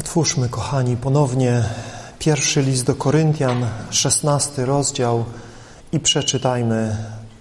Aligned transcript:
Otwórzmy, 0.00 0.48
kochani, 0.48 0.96
ponownie 0.96 1.64
pierwszy 2.18 2.62
list 2.62 2.84
do 2.84 2.94
Koryntian, 2.94 3.66
szesnasty 3.90 4.66
rozdział 4.66 5.24
i 5.92 6.00
przeczytajmy 6.00 6.96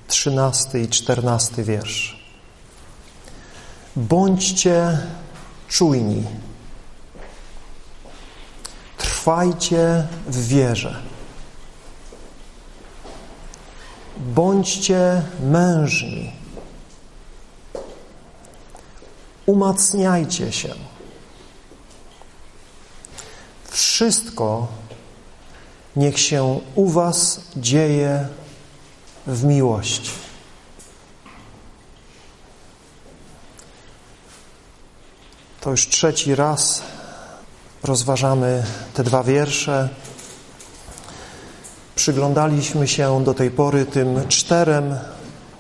trzynasty 0.07 0.81
i 0.81 0.87
czternasty 0.87 1.63
wiersz. 1.63 2.25
Bądźcie 3.95 4.97
czujni. 5.67 6.23
Trwajcie 8.97 10.07
w 10.27 10.47
wierze. 10.47 11.01
Bądźcie 14.17 15.21
mężni. 15.43 16.31
Umacniajcie 19.45 20.51
się. 20.51 20.98
Wszystko 23.79 24.67
niech 25.95 26.19
się 26.19 26.59
u 26.75 26.89
was 26.89 27.41
dzieje 27.57 28.27
w 29.27 29.43
miłości. 29.43 30.11
To 35.61 35.71
już 35.71 35.87
trzeci 35.87 36.35
raz 36.35 36.81
rozważamy 37.83 38.63
te 38.93 39.03
dwa 39.03 39.23
wiersze. 39.23 39.89
Przyglądaliśmy 41.95 42.87
się 42.87 43.23
do 43.23 43.33
tej 43.33 43.51
pory 43.51 43.85
tym 43.85 44.27
czterem 44.27 44.95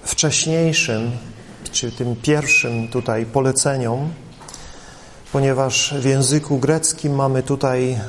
wcześniejszym, 0.03 1.11
czy 1.71 1.91
tym 1.91 2.15
pierwszym 2.15 2.87
tutaj 2.87 3.25
poleceniom, 3.25 4.13
ponieważ 5.31 5.93
w 5.99 6.05
języku 6.05 6.57
greckim 6.57 7.15
mamy 7.15 7.43
tutaj 7.43 7.99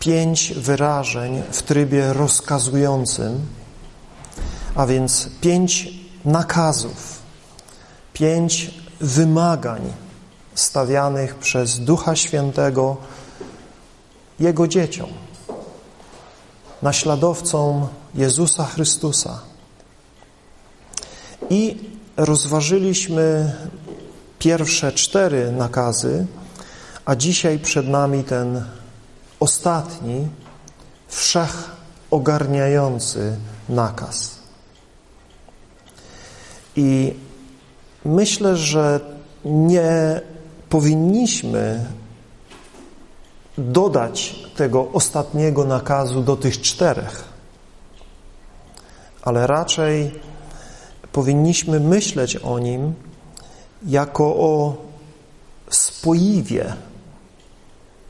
pięć 0.00 0.52
wyrażeń 0.56 1.42
w 1.50 1.62
trybie 1.62 2.12
rozkazującym, 2.12 3.46
a 4.74 4.86
więc 4.86 5.28
pięć 5.40 5.88
nakazów, 6.24 7.18
pięć 8.12 8.74
wymagań 9.00 9.92
stawianych 10.54 11.34
przez 11.34 11.78
Ducha 11.78 12.16
Świętego 12.16 12.96
Jego 14.40 14.68
dzieciom, 14.68 15.10
naśladowcom 16.82 17.88
Jezusa 18.14 18.64
Chrystusa. 18.64 19.40
I 21.50 21.90
rozważyliśmy 22.16 23.52
pierwsze 24.42 24.92
cztery 24.92 25.52
nakazy, 25.52 26.26
a 27.04 27.16
dzisiaj 27.16 27.58
przed 27.58 27.88
nami 27.88 28.24
ten 28.24 28.64
ostatni, 29.40 30.28
wszechogarniający 31.08 33.36
nakaz. 33.68 34.38
I 36.76 37.14
myślę, 38.04 38.56
że 38.56 39.00
nie 39.44 40.20
powinniśmy 40.68 41.86
dodać 43.58 44.34
tego 44.56 44.88
ostatniego 44.92 45.64
nakazu 45.64 46.22
do 46.22 46.36
tych 46.36 46.60
czterech, 46.60 47.24
ale 49.22 49.46
raczej 49.46 50.20
powinniśmy 51.12 51.80
myśleć 51.80 52.36
o 52.36 52.58
nim 52.58 52.94
jako 53.86 54.24
o 54.24 54.76
spoiwie 55.70 56.74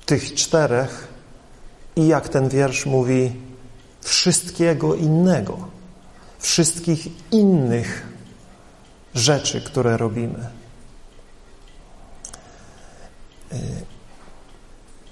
tych 0.07 0.35
czterech 0.35 1.09
i 1.97 2.07
jak 2.07 2.29
ten 2.29 2.49
wiersz 2.49 2.87
mówi, 2.87 3.33
wszystkiego 4.01 4.95
innego, 4.95 5.59
wszystkich 6.39 7.33
innych 7.33 8.09
rzeczy, 9.15 9.61
które 9.61 9.97
robimy. 9.97 10.51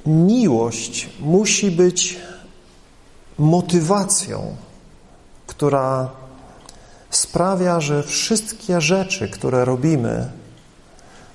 Miłość 0.07 1.09
musi 1.21 1.71
być 1.71 2.19
motywacją, 3.39 4.57
która 5.47 6.11
sprawia, 7.11 7.81
że 7.81 8.03
wszystkie 8.03 8.81
rzeczy, 8.81 9.29
które 9.29 9.65
robimy, 9.65 10.31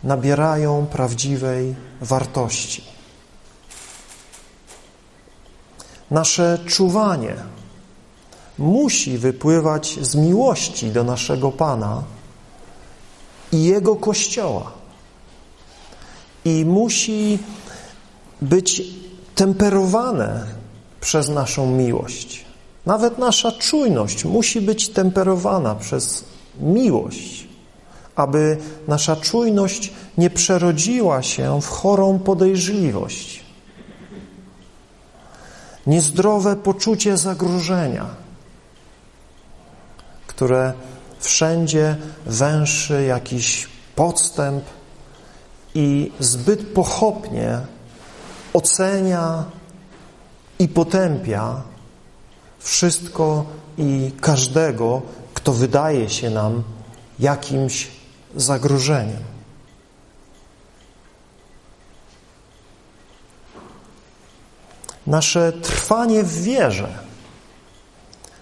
nabierają 0.03 0.85
prawdziwej 0.85 1.75
wartości. 2.01 2.83
Nasze 6.11 6.59
czuwanie 6.67 7.35
musi 8.57 9.17
wypływać 9.17 9.99
z 10.01 10.15
miłości 10.15 10.91
do 10.91 11.03
naszego 11.03 11.51
Pana 11.51 12.03
i 13.51 13.63
Jego 13.63 13.95
Kościoła. 13.95 14.71
I 16.45 16.65
musi 16.65 17.39
być 18.41 18.81
temperowane 19.35 20.45
przez 21.01 21.29
naszą 21.29 21.71
miłość. 21.71 22.45
Nawet 22.85 23.17
nasza 23.17 23.51
czujność 23.51 24.25
musi 24.25 24.61
być 24.61 24.89
temperowana 24.89 25.75
przez 25.75 26.25
miłość, 26.59 27.44
aby 28.15 28.57
nasza 28.87 29.15
czujność 29.15 29.93
nie 30.17 30.29
przerodziła 30.29 31.21
się 31.21 31.61
w 31.61 31.67
chorą 31.67 32.19
podejrzliwość, 32.19 33.43
niezdrowe 35.87 36.55
poczucie 36.55 37.17
zagrożenia, 37.17 38.05
które 40.27 40.73
wszędzie 41.19 41.95
węszy 42.25 43.03
jakiś 43.03 43.69
podstęp 43.95 44.63
i 45.75 46.11
zbyt 46.19 46.67
pochopnie 46.73 47.59
ocenia 48.53 49.43
i 50.59 50.67
potępia 50.67 51.61
wszystko 52.59 53.45
i 53.77 54.11
każdego, 54.21 55.01
kto 55.33 55.53
wydaje 55.53 56.09
się 56.09 56.29
nam 56.29 56.63
jakimś 57.19 57.94
zagrożeniem. 58.35 59.23
Nasze 65.07 65.53
trwanie 65.53 66.23
w 66.23 66.41
wierze 66.41 66.89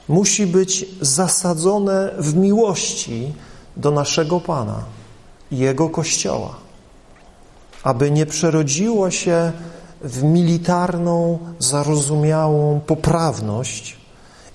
musi 0.08 0.48
być 0.48 0.86
zasadzone 1.02 2.12
w 2.18 2.36
miłości 2.36 3.34
do 3.78 3.92
naszego 3.92 4.40
Pana 4.40 4.84
i 5.52 5.58
Jego 5.58 5.90
Kościoła, 5.90 6.56
aby 7.84 8.12
nie 8.12 8.26
przerodziło 8.26 9.12
się 9.12 9.52
w 10.02 10.24
militarną, 10.24 11.40
zarozumiałą 11.59 12.82
poprawność 12.88 14.03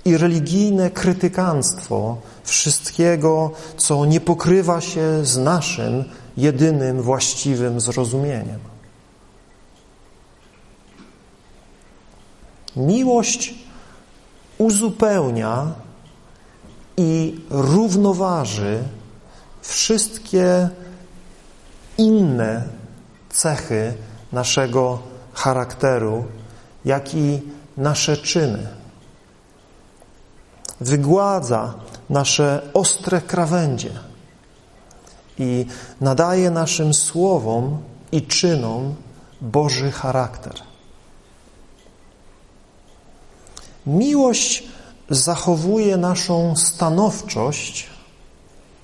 i 0.08 0.16
religijne 0.16 0.90
krytykanstwo 0.90 2.16
wszystkiego, 2.44 3.50
co 3.76 4.04
nie 4.04 4.20
pokrywa 4.20 4.80
się 4.80 5.24
z 5.24 5.36
naszym 5.36 6.04
jedynym 6.36 7.02
właściwym 7.02 7.80
zrozumieniem. 7.80 8.60
Miłość 12.76 13.54
uzupełnia 14.58 15.72
i 16.96 17.40
równoważy 17.50 18.78
wszystkie 19.62 20.68
inne 21.98 22.62
cechy 23.30 23.94
naszego 24.32 24.98
charakteru, 25.32 26.24
jak 26.84 27.14
i 27.14 27.42
nasze 27.76 28.16
czyny. 28.16 28.77
Wygładza 30.80 31.74
nasze 32.10 32.62
ostre 32.74 33.20
krawędzie 33.20 33.90
i 35.38 35.66
nadaje 36.00 36.50
naszym 36.50 36.94
słowom 36.94 37.78
i 38.12 38.22
czynom 38.22 38.94
Boży 39.40 39.90
charakter. 39.90 40.54
Miłość 43.86 44.62
zachowuje 45.10 45.96
naszą 45.96 46.56
stanowczość 46.56 47.86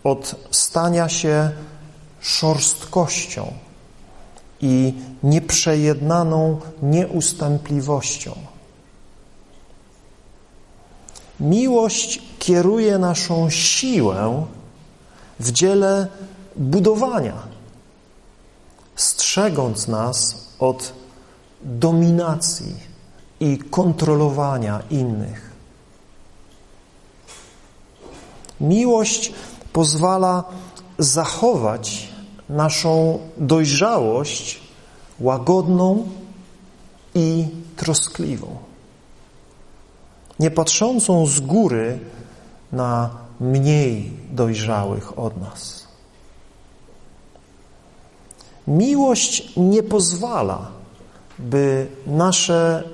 od 0.04 0.34
stania 0.50 1.08
się 1.08 1.50
szorstkością 2.20 3.52
i 4.60 4.94
nieprzejednaną 5.22 6.60
nieustępliwością. 6.82 8.53
Miłość 11.40 12.22
kieruje 12.38 12.98
naszą 12.98 13.50
siłę 13.50 14.46
w 15.40 15.52
dziele 15.52 16.08
budowania, 16.56 17.34
strzegąc 18.96 19.88
nas 19.88 20.46
od 20.58 20.92
dominacji 21.62 22.74
i 23.40 23.58
kontrolowania 23.58 24.82
innych. 24.90 25.50
Miłość 28.60 29.32
pozwala 29.72 30.44
zachować 30.98 32.08
naszą 32.48 33.18
dojrzałość 33.36 34.60
łagodną 35.20 36.08
i 37.14 37.46
troskliwą, 37.76 38.56
nie 40.38 40.50
patrzącą 40.50 41.26
z 41.26 41.40
góry 41.40 41.98
na 42.72 43.10
mniej 43.40 44.12
dojrzałych 44.30 45.18
od 45.18 45.40
nas. 45.40 45.84
Miłość 48.66 49.52
nie 49.56 49.82
pozwala, 49.82 50.68
by 51.38 51.86
nasze 52.06 52.84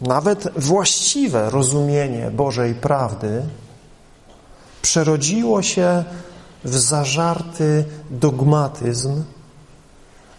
nawet 0.00 0.48
właściwe 0.56 1.50
rozumienie 1.50 2.30
Bożej 2.30 2.74
prawdy 2.74 3.42
przerodziło 4.82 5.62
się 5.62 6.04
w 6.64 6.78
zażarty 6.78 7.84
dogmatyzm, 8.10 9.22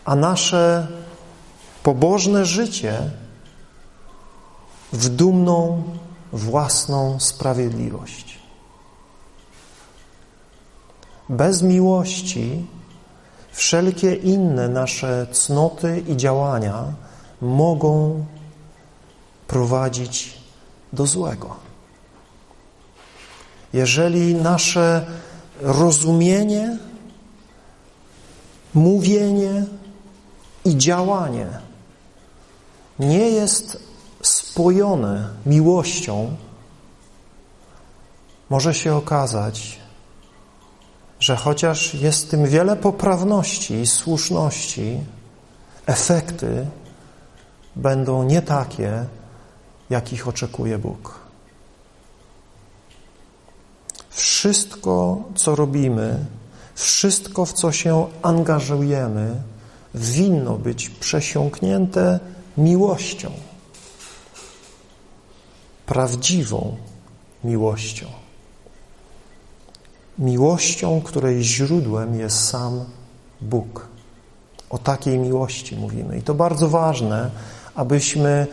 a 0.06 0.16
nasze 0.16 0.88
pobożne 1.83 2.45
życie 2.45 3.12
w 4.94 5.09
dumną 5.09 5.83
własną 6.33 7.19
sprawiedliwość. 7.19 8.39
Bez 11.30 11.62
miłości 11.62 12.65
wszelkie 13.51 14.15
inne 14.15 14.69
nasze 14.69 15.27
cnoty 15.31 16.03
i 16.07 16.18
działania 16.18 16.94
mogą 17.41 18.25
prowadzić 19.47 20.38
do 20.94 21.06
złego. 21.06 21.56
Jeżeli 23.74 24.35
nasze 24.35 25.06
rozumienie, 25.62 26.77
mówienie 28.74 29.65
i 30.65 30.77
działanie 30.77 31.47
nie 33.00 33.30
jest 33.30 33.93
spojone 34.24 35.30
miłością, 35.46 36.36
może 38.50 38.74
się 38.74 38.96
okazać, 38.96 39.80
że 41.20 41.36
chociaż 41.36 41.94
jest 41.94 42.25
w 42.25 42.30
tym 42.30 42.46
wiele 42.46 42.75
poprawności 42.75 43.74
i 43.74 43.88
słuszności, 43.88 45.00
efekty 45.86 46.68
będą 47.75 48.24
nie 48.24 48.42
takie, 48.42 49.06
jakich 49.90 50.28
oczekuje 50.28 50.78
Bóg. 50.78 51.19
Wszystko, 54.10 55.18
co 55.36 55.56
robimy, 55.56 56.26
wszystko, 56.76 57.46
w 57.46 57.54
co 57.54 57.72
się 57.72 58.08
angażujemy, 58.22 59.42
winno 59.96 60.58
być 60.58 60.90
przesiąknięte 60.90 62.19
miłością. 62.58 63.31
Prawdziwą 65.85 66.77
miłością. 67.44 68.07
Miłością, 70.19 71.01
której 71.01 71.44
źródłem 71.44 72.19
jest 72.19 72.47
sam 72.50 72.85
Bóg. 73.41 73.88
O 74.69 74.77
takiej 74.77 75.19
miłości 75.19 75.75
mówimy. 75.75 76.18
I 76.18 76.21
to 76.21 76.33
bardzo 76.33 76.69
ważne, 76.69 77.31
abyśmy 77.75 78.47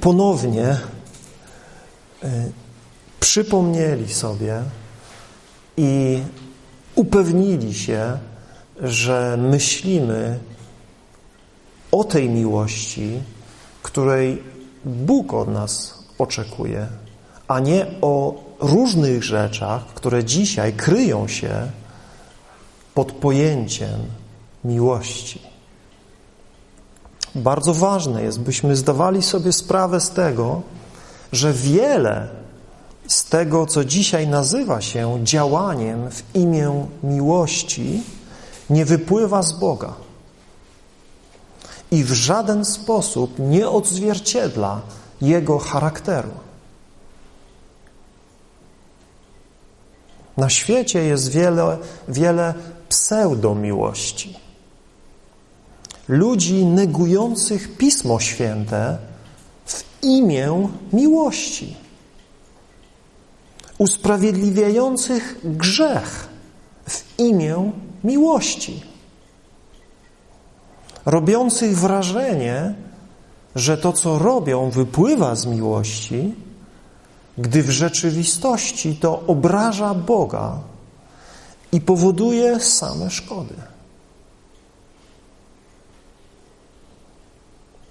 ponownie 0.00 0.78
y, 2.24 2.52
przypomnieli 3.20 4.14
sobie 4.14 4.62
i 5.76 6.22
upewnili 6.94 7.74
się, 7.74 8.18
że 8.80 9.36
myślimy 9.36 10.38
o 11.92 12.04
tej 12.04 12.28
miłości, 12.28 13.22
której 13.82 14.42
Bóg 14.84 15.34
od 15.34 15.48
nas 15.48 16.01
oczekuje, 16.22 16.86
a 17.48 17.60
nie 17.60 17.86
o 18.00 18.34
różnych 18.60 19.24
rzeczach, 19.24 19.86
które 19.86 20.24
dzisiaj 20.24 20.72
kryją 20.72 21.28
się 21.28 21.70
pod 22.94 23.12
pojęciem 23.12 24.00
miłości. 24.64 25.42
Bardzo 27.34 27.74
ważne 27.74 28.22
jest, 28.22 28.40
byśmy 28.40 28.76
zdawali 28.76 29.22
sobie 29.22 29.52
sprawę 29.52 30.00
z 30.00 30.10
tego, 30.10 30.62
że 31.32 31.52
wiele 31.52 32.28
z 33.06 33.24
tego, 33.24 33.66
co 33.66 33.84
dzisiaj 33.84 34.28
nazywa 34.28 34.80
się 34.80 35.20
działaniem 35.24 36.10
w 36.10 36.22
imię 36.34 36.86
miłości, 37.02 38.02
nie 38.70 38.84
wypływa 38.84 39.42
z 39.42 39.52
Boga 39.52 39.94
i 41.90 42.04
w 42.04 42.12
żaden 42.12 42.64
sposób 42.64 43.38
nie 43.38 43.68
odzwierciedla 43.68 44.80
Jego 45.22 45.58
charakteru. 45.58 46.30
Na 50.36 50.50
świecie 50.50 51.04
jest 51.04 51.30
wiele, 51.30 51.78
wiele 52.08 52.54
pseudomiłości. 52.88 54.38
Ludzi 56.08 56.66
negujących 56.66 57.76
Pismo 57.76 58.20
Święte 58.20 58.98
w 59.66 59.84
imię 60.02 60.68
miłości. 60.92 61.76
Usprawiedliwiających 63.78 65.38
grzech 65.44 66.28
w 66.88 67.20
imię 67.20 67.72
miłości. 68.04 68.82
Robiących 71.06 71.78
wrażenie, 71.78 72.74
że 73.56 73.78
to, 73.78 73.92
co 73.92 74.18
robią, 74.18 74.70
wypływa 74.70 75.34
z 75.34 75.46
miłości, 75.46 76.34
gdy 77.38 77.62
w 77.62 77.70
rzeczywistości 77.70 78.96
to 78.96 79.22
obraża 79.26 79.94
Boga 79.94 80.58
i 81.72 81.80
powoduje 81.80 82.60
same 82.60 83.10
szkody. 83.10 83.54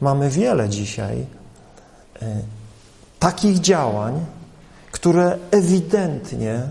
Mamy 0.02 0.30
wiele 0.30 0.70
dzisiaj 0.70 1.26
e, 2.22 2.42
takich 3.20 3.60
działań, 3.60 4.26
które 4.92 5.38
ewidentnie 5.52 6.62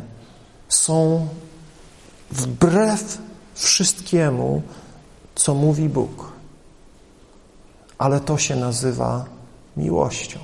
są 0.69 1.29
wbrew 2.31 3.19
wszystkiemu, 3.55 4.63
co 5.35 5.55
mówi 5.55 5.89
Bóg. 5.89 6.30
Ale 8.01 8.21
to 8.21 8.39
się 8.39 8.57
nazywa 8.57 9.25
miłością. 9.77 10.39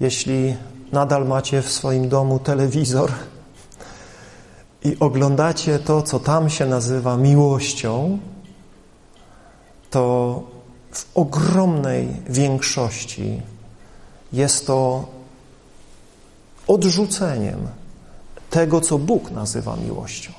Jeśli 0.00 0.56
nadal 0.92 1.26
macie 1.26 1.62
w 1.62 1.72
swoim 1.72 2.08
domu 2.08 2.38
telewizor 2.38 3.12
i 4.84 4.96
oglądacie 5.00 5.78
to, 5.78 6.02
co 6.02 6.20
tam 6.20 6.50
się 6.50 6.66
nazywa 6.66 7.16
miłością, 7.16 8.18
to 9.90 10.42
w 10.90 11.06
ogromnej 11.14 12.08
większości 12.28 13.42
jest 14.32 14.66
to 14.66 15.08
odrzuceniem 16.66 17.68
tego, 18.50 18.80
co 18.80 18.98
Bóg 18.98 19.30
nazywa 19.30 19.76
miłością. 19.76 20.37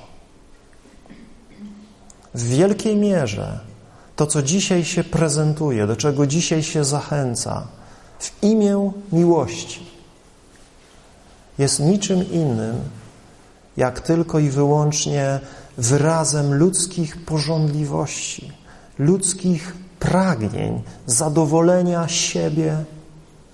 W 2.34 2.42
wielkiej 2.42 2.96
mierze 2.96 3.60
to, 4.16 4.26
co 4.26 4.42
dzisiaj 4.42 4.84
się 4.84 5.04
prezentuje, 5.04 5.86
do 5.86 5.96
czego 5.96 6.26
dzisiaj 6.26 6.62
się 6.62 6.84
zachęca, 6.84 7.66
w 8.18 8.42
imię 8.42 8.92
miłości, 9.12 9.86
jest 11.58 11.80
niczym 11.80 12.32
innym, 12.32 12.76
jak 13.76 14.00
tylko 14.00 14.38
i 14.38 14.50
wyłącznie 14.50 15.40
wyrazem 15.78 16.54
ludzkich 16.54 17.24
porządliwości, 17.24 18.52
ludzkich 18.98 19.76
pragnień, 19.98 20.82
zadowolenia 21.06 22.08
siebie 22.08 22.84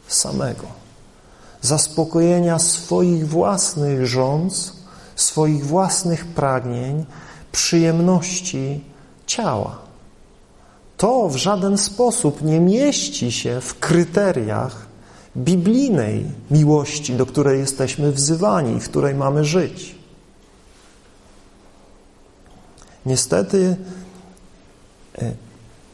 samego 0.08 0.76
zaspokojenia 1.66 2.58
swoich 2.58 3.28
własnych 3.28 4.06
rządz, 4.06 4.72
swoich 5.16 5.66
własnych 5.66 6.26
pragnień, 6.26 7.04
przyjemności 7.56 8.80
ciała. 9.26 9.78
To 10.96 11.28
w 11.28 11.36
żaden 11.36 11.78
sposób 11.78 12.42
nie 12.42 12.60
mieści 12.60 13.32
się 13.32 13.60
w 13.60 13.78
kryteriach 13.78 14.86
biblijnej 15.36 16.24
miłości, 16.50 17.14
do 17.14 17.26
której 17.26 17.60
jesteśmy 17.60 18.12
wzywani, 18.12 18.80
w 18.80 18.88
której 18.88 19.14
mamy 19.14 19.44
żyć. 19.44 19.94
e, 25.18 25.32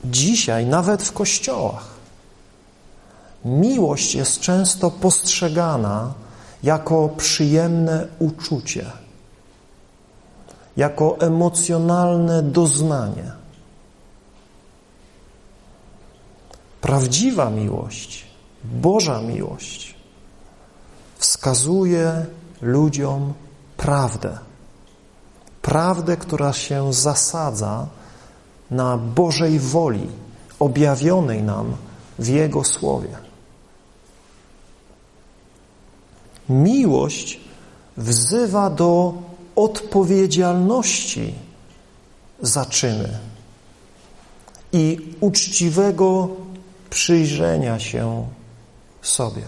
dzisiaj 0.05 0.67
nawet 0.67 1.03
w 1.03 1.13
kościołach 1.13 1.87
miłość 3.45 4.15
jest 4.15 4.41
często 4.41 4.91
postrzegana 4.91 6.15
jako 6.63 7.09
przyjemne 7.09 8.07
uczucie, 8.19 9.02
jako 10.77 11.17
emocjonalne 11.21 12.43
doznanie. 12.43 13.33
Prawdziwa 16.81 17.51
miłość, 17.51 18.27
Boża 18.65 19.23
miłość 19.23 19.95
wskazuje 21.19 22.27
ludziom 22.63 23.33
prawdę. 23.77 24.39
Prawdę, 25.63 26.17
która 26.17 26.53
się 26.53 26.93
zasadza 26.93 27.87
na 28.71 28.99
Bożej 28.99 29.59
woli, 29.59 30.09
objawionej 30.59 31.43
nam 31.43 31.77
w 32.19 32.29
Jego 32.29 32.65
Słowie. 32.65 33.17
Miłość 36.49 37.41
wzywa 37.97 38.71
do 38.71 39.15
odpowiedzialności 39.57 41.35
za 42.43 42.67
czyny 42.67 43.09
i 44.73 45.15
uczciwego 45.21 46.29
przyjrzenia 46.91 47.79
się 47.79 48.27
sobie. 49.03 49.43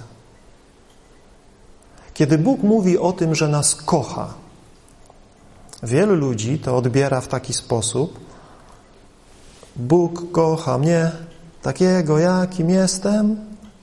Kiedy 2.14 2.38
Bóg 2.38 2.62
mówi 2.62 2.99
o 2.99 3.12
tym, 3.12 3.34
że 3.34 3.49
nas 3.49 3.75
kocha, 3.75 4.34
wielu 5.82 6.14
ludzi 6.14 6.58
to 6.58 6.76
odbiera 6.76 7.20
w 7.20 7.28
taki 7.28 7.52
sposób: 7.52 8.20
Bóg 9.76 10.32
kocha 10.32 10.78
mnie 10.78 11.12
takiego, 11.62 12.18
jakim 12.18 12.70
jestem, 12.70 13.37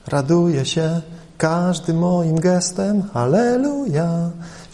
raduje 0.06 0.66
się 0.66 1.02
każdym 1.38 1.98
moim 1.98 2.40
gestem, 2.40 3.02
halleluja. 3.02 4.30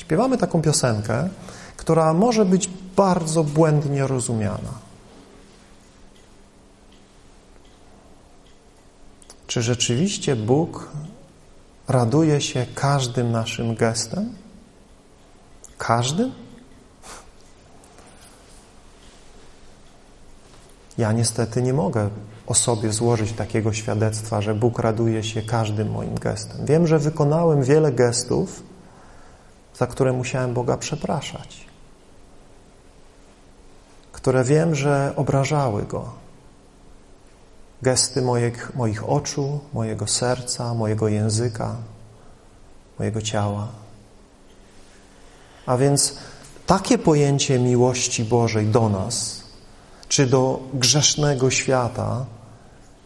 Śpiewamy 0.09 0.39
taką 0.39 0.63
piosenkę, 0.63 1.29
która 1.77 2.15
może 2.15 2.45
być 2.45 2.69
bardzo 2.97 3.45
błędnie 3.45 4.07
rozumiana. 4.07 4.73
Czy 9.47 9.63
rzeczywiście 9.63 10.37
Bóg 10.37 10.89
raduje 11.89 12.41
się 12.41 12.67
każdym 12.75 13.33
naszym 13.33 13.75
gestem? 13.75 14.35
Każdym? 15.79 16.33
Ja 20.99 21.13
niestety 21.13 21.63
nie 21.63 21.73
mogę 21.73 22.11
o 22.47 22.55
sobie 22.55 22.93
złożyć 22.93 23.33
takiego 23.33 23.73
świadectwa, 23.73 24.41
że 24.41 24.55
Bóg 24.55 24.79
raduje 24.79 25.25
się 25.25 25.43
każdym 25.43 25.91
moim 25.91 26.15
gestem. 26.15 26.67
Wiem, 26.67 26.87
że 26.87 26.99
wykonałem 26.99 27.63
wiele 27.63 27.93
gestów, 27.93 28.68
za 29.79 29.87
które 29.87 30.13
musiałem 30.13 30.55
Boga 30.55 30.77
przepraszać, 30.77 31.67
które 34.13 34.45
wiem, 34.45 34.75
że 34.75 35.13
obrażały 35.17 35.83
Go. 35.83 36.13
Gesty 37.83 38.23
moich, 38.23 38.75
moich 38.75 39.09
oczu, 39.09 39.61
mojego 39.75 40.07
serca, 40.07 40.75
mojego 40.75 41.09
języka, 41.09 41.77
mojego 42.99 43.23
ciała. 43.23 43.69
A 45.67 45.77
więc 45.77 46.19
takie 46.67 46.99
pojęcie 46.99 47.59
miłości 47.59 48.25
Bożej 48.25 48.67
do 48.67 48.89
nas, 48.89 49.43
czy 50.09 50.27
do 50.27 50.61
grzesznego 50.75 51.51
świata, 51.51 52.27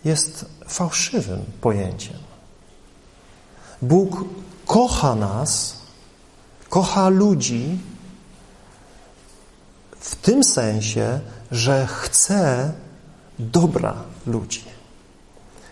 jest 0.05 0.45
fałszywym 0.69 1.45
pojęciem. 1.61 2.19
Bóg 3.83 4.25
kocha 4.67 5.15
nas, 5.15 5.82
kocha 6.73 7.09
ludzi 7.09 7.79
w 10.01 10.17
tym 10.17 10.45
sensie, 10.45 11.21
że 11.51 11.87
chce 11.87 12.73
dobra 13.39 13.95
ludzi. 14.27 14.65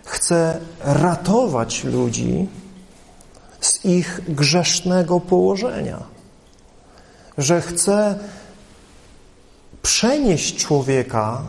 Chce 0.05 0.59
ratować 0.79 1.83
ludzi 1.83 2.47
z 3.61 3.85
ich 3.85 4.21
grzesznego 4.27 5.19
położenia. 5.19 6.03
Że 7.37 7.61
chce 7.61 8.19
przenieść 9.81 10.55
człowieka 10.55 11.41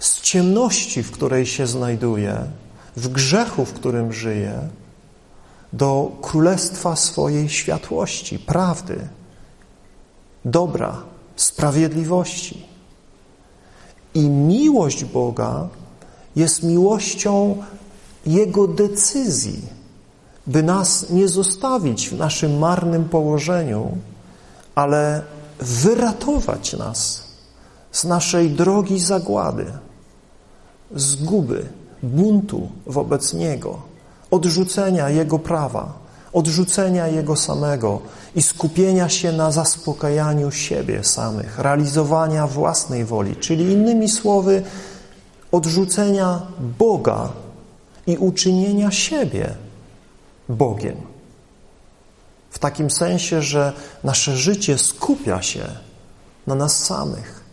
z 0.00 0.20
ciemności, 0.20 1.02
w 1.02 1.10
której 1.10 1.46
się 1.46 1.66
znajduje, 1.66 2.38
w 2.96 3.08
grzechu, 3.08 3.64
w 3.64 3.72
którym 3.72 4.12
żyje, 4.12 4.68
do 5.72 6.12
królestwa 6.20 6.96
swojej 6.96 7.48
światłości, 7.48 8.38
prawdy, 8.38 9.08
dobra, 10.44 11.02
sprawiedliwości. 11.36 12.66
I 14.14 14.28
miłość 14.28 15.04
Boga 15.04 15.68
jest 16.36 16.62
miłością 16.62 17.62
Jego 18.26 18.68
decyzji, 18.68 19.62
by 20.46 20.62
nas 20.62 21.10
nie 21.10 21.28
zostawić 21.28 22.08
w 22.08 22.18
naszym 22.18 22.58
marnym 22.58 23.04
położeniu, 23.04 23.98
ale 24.74 25.22
wyratować 25.58 26.72
nas 26.72 27.22
z 27.92 28.04
naszej 28.04 28.50
drogi 28.50 29.00
zagłady 29.00 29.66
zguby, 30.94 31.68
buntu 32.02 32.68
wobec 32.86 33.34
Niego, 33.34 33.89
odrzucenia 34.30 35.10
Jego 35.10 35.38
prawa, 35.38 35.98
odrzucenia 36.32 37.08
Jego 37.08 37.36
samego 37.36 38.00
i 38.34 38.42
skupienia 38.42 39.08
się 39.08 39.32
na 39.32 39.52
zaspokajaniu 39.52 40.50
siebie 40.50 41.04
samych, 41.04 41.58
realizowania 41.58 42.46
własnej 42.46 43.04
woli, 43.04 43.36
czyli 43.36 43.72
innymi 43.72 44.08
słowy, 44.08 44.62
odrzucenia 45.52 46.42
Boga 46.78 47.28
i 48.06 48.16
uczynienia 48.16 48.90
siebie 48.90 49.54
Bogiem. 50.48 50.96
W 52.50 52.58
takim 52.58 52.90
sensie, 52.90 53.42
że 53.42 53.72
nasze 54.04 54.36
życie 54.36 54.78
skupia 54.78 55.42
się 55.42 55.66
na 56.46 56.54
nas 56.54 56.84
samych 56.84 57.44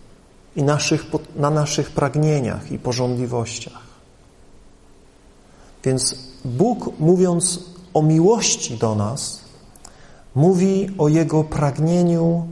i 0.56 0.64
naszych, 0.64 1.06
na 1.36 1.50
naszych 1.50 1.92
pragnieniach 1.92 2.72
i 2.72 2.80
porządliwościach. 2.80 3.88
Więc 5.84 6.16
Bóg, 6.46 7.00
mówiąc 7.00 7.60
o 7.94 8.02
miłości 8.02 8.78
do 8.78 8.96
nas, 8.96 9.42
mówi 10.36 10.90
o 10.98 11.08
Jego 11.08 11.44
pragnieniu 11.44 12.48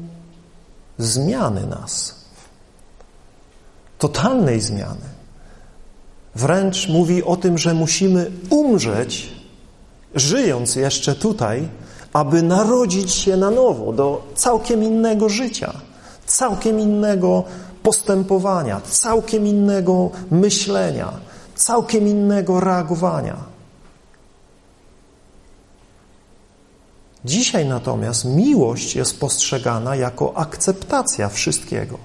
zmiany 0.97 1.67
nas, 1.67 2.15
totalnej 3.99 4.61
zmiany. 4.61 5.15
Wręcz 6.35 6.89
mówi 6.89 7.23
o 7.23 7.37
tym, 7.37 7.57
że 7.57 7.73
musimy 7.73 8.31
umrzeć, 8.49 9.31
żyjąc 10.15 10.75
jeszcze 10.75 11.15
tutaj, 11.15 11.67
aby 12.13 12.41
narodzić 12.41 13.11
się 13.11 13.37
na 13.37 13.51
nowo 13.51 13.93
do 13.93 14.27
całkiem 14.35 14.83
innego 14.83 15.29
życia, 15.29 15.73
całkiem 16.25 16.79
innego 16.79 17.43
postępowania, 17.83 18.81
całkiem 18.81 19.47
innego 19.47 20.09
myślenia, 20.31 21.11
całkiem 21.55 22.07
innego 22.07 22.59
reagowania. 22.59 23.54
Dzisiaj 27.25 27.65
natomiast 27.65 28.25
miłość 28.25 28.96
jest 28.96 29.20
postrzegana 29.20 29.96
jako 29.96 30.38
akceptacja 30.38 31.29
wszystkiego. 31.29 31.98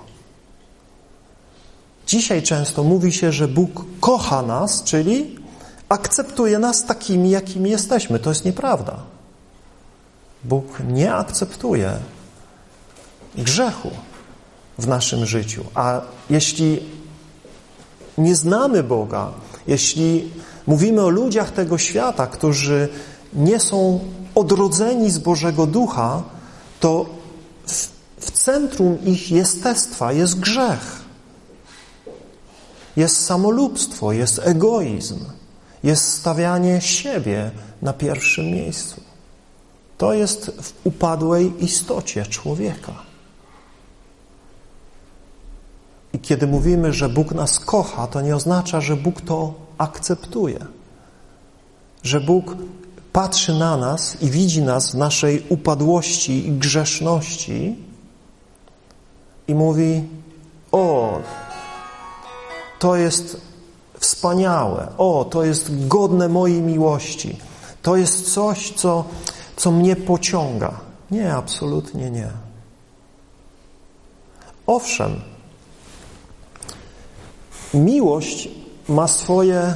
Dzisiaj 2.06 2.42
często 2.42 2.84
mówi 2.84 3.12
się, 3.12 3.32
że 3.32 3.48
Bóg 3.48 3.84
kocha 4.00 4.42
nas, 4.42 4.82
czyli 4.82 5.38
akceptuje 5.88 6.58
nas 6.58 6.84
takimi, 6.84 7.30
jakimi 7.30 7.70
jesteśmy. 7.70 8.18
To 8.18 8.30
jest 8.30 8.44
nieprawda. 8.44 8.96
Bóg 10.44 10.64
nie 10.88 11.14
akceptuje 11.14 11.92
grzechu 13.38 13.90
w 14.78 14.88
naszym 14.88 15.26
życiu. 15.26 15.64
A 15.74 16.00
jeśli 16.30 16.82
nie 18.18 18.36
znamy 18.36 18.82
Boga, 18.82 19.32
jeśli 19.66 20.30
mówimy 20.66 21.02
o 21.02 21.08
ludziach 21.08 21.50
tego 21.50 21.78
świata, 21.78 22.26
którzy 22.26 22.88
nie 23.32 23.60
są 23.60 24.00
odrodzeni 24.34 25.10
z 25.10 25.18
Bożego 25.18 25.66
Ducha, 25.66 26.22
to 26.80 27.06
w, 27.66 27.88
w 28.18 28.30
centrum 28.30 28.98
ich 29.04 29.30
jestestwa 29.30 30.12
jest 30.12 30.40
grzech. 30.40 31.00
Jest 32.96 33.24
samolubstwo, 33.24 34.12
jest 34.12 34.40
egoizm, 34.44 35.18
jest 35.82 36.12
stawianie 36.12 36.80
siebie 36.80 37.50
na 37.82 37.92
pierwszym 37.92 38.46
miejscu. 38.46 39.00
To 39.98 40.12
jest 40.12 40.50
w 40.62 40.86
upadłej 40.86 41.64
istocie 41.64 42.26
człowieka. 42.26 42.92
I 46.12 46.18
kiedy 46.18 46.46
mówimy, 46.46 46.92
że 46.92 47.08
Bóg 47.08 47.32
nas 47.32 47.60
kocha, 47.60 48.06
to 48.06 48.20
nie 48.20 48.36
oznacza, 48.36 48.80
że 48.80 48.96
Bóg 48.96 49.20
to 49.20 49.54
akceptuje. 49.78 50.66
Że 52.02 52.20
Bóg 52.20 52.56
patrzy 53.12 53.54
na 53.54 53.76
nas 53.76 54.22
i 54.22 54.30
widzi 54.30 54.62
nas 54.62 54.90
w 54.90 54.94
naszej 54.94 55.46
upadłości 55.48 56.46
i 56.46 56.52
grzeszności 56.52 57.76
i 59.48 59.54
mówi: 59.54 60.08
O, 60.72 61.18
to 62.78 62.96
jest 62.96 63.40
wspaniałe, 63.98 64.88
o, 64.98 65.26
to 65.30 65.44
jest 65.44 65.88
godne 65.88 66.28
mojej 66.28 66.62
miłości, 66.62 67.36
to 67.82 67.96
jest 67.96 68.34
coś, 68.34 68.72
co, 68.72 69.04
co 69.56 69.70
mnie 69.70 69.96
pociąga. 69.96 70.72
Nie, 71.10 71.34
absolutnie 71.34 72.10
nie. 72.10 72.30
Owszem, 74.66 75.20
miłość 77.74 78.48
ma 78.88 79.08
swoje 79.08 79.74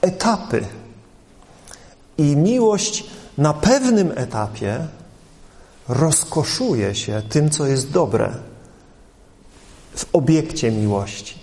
etapy. 0.00 0.66
I 2.18 2.36
miłość 2.36 3.04
na 3.38 3.54
pewnym 3.54 4.12
etapie 4.16 4.86
rozkoszuje 5.88 6.94
się 6.94 7.22
tym, 7.28 7.50
co 7.50 7.66
jest 7.66 7.90
dobre 7.90 8.32
w 9.96 10.06
obiekcie 10.12 10.70
miłości. 10.70 11.38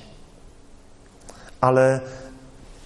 Ale 1.61 1.99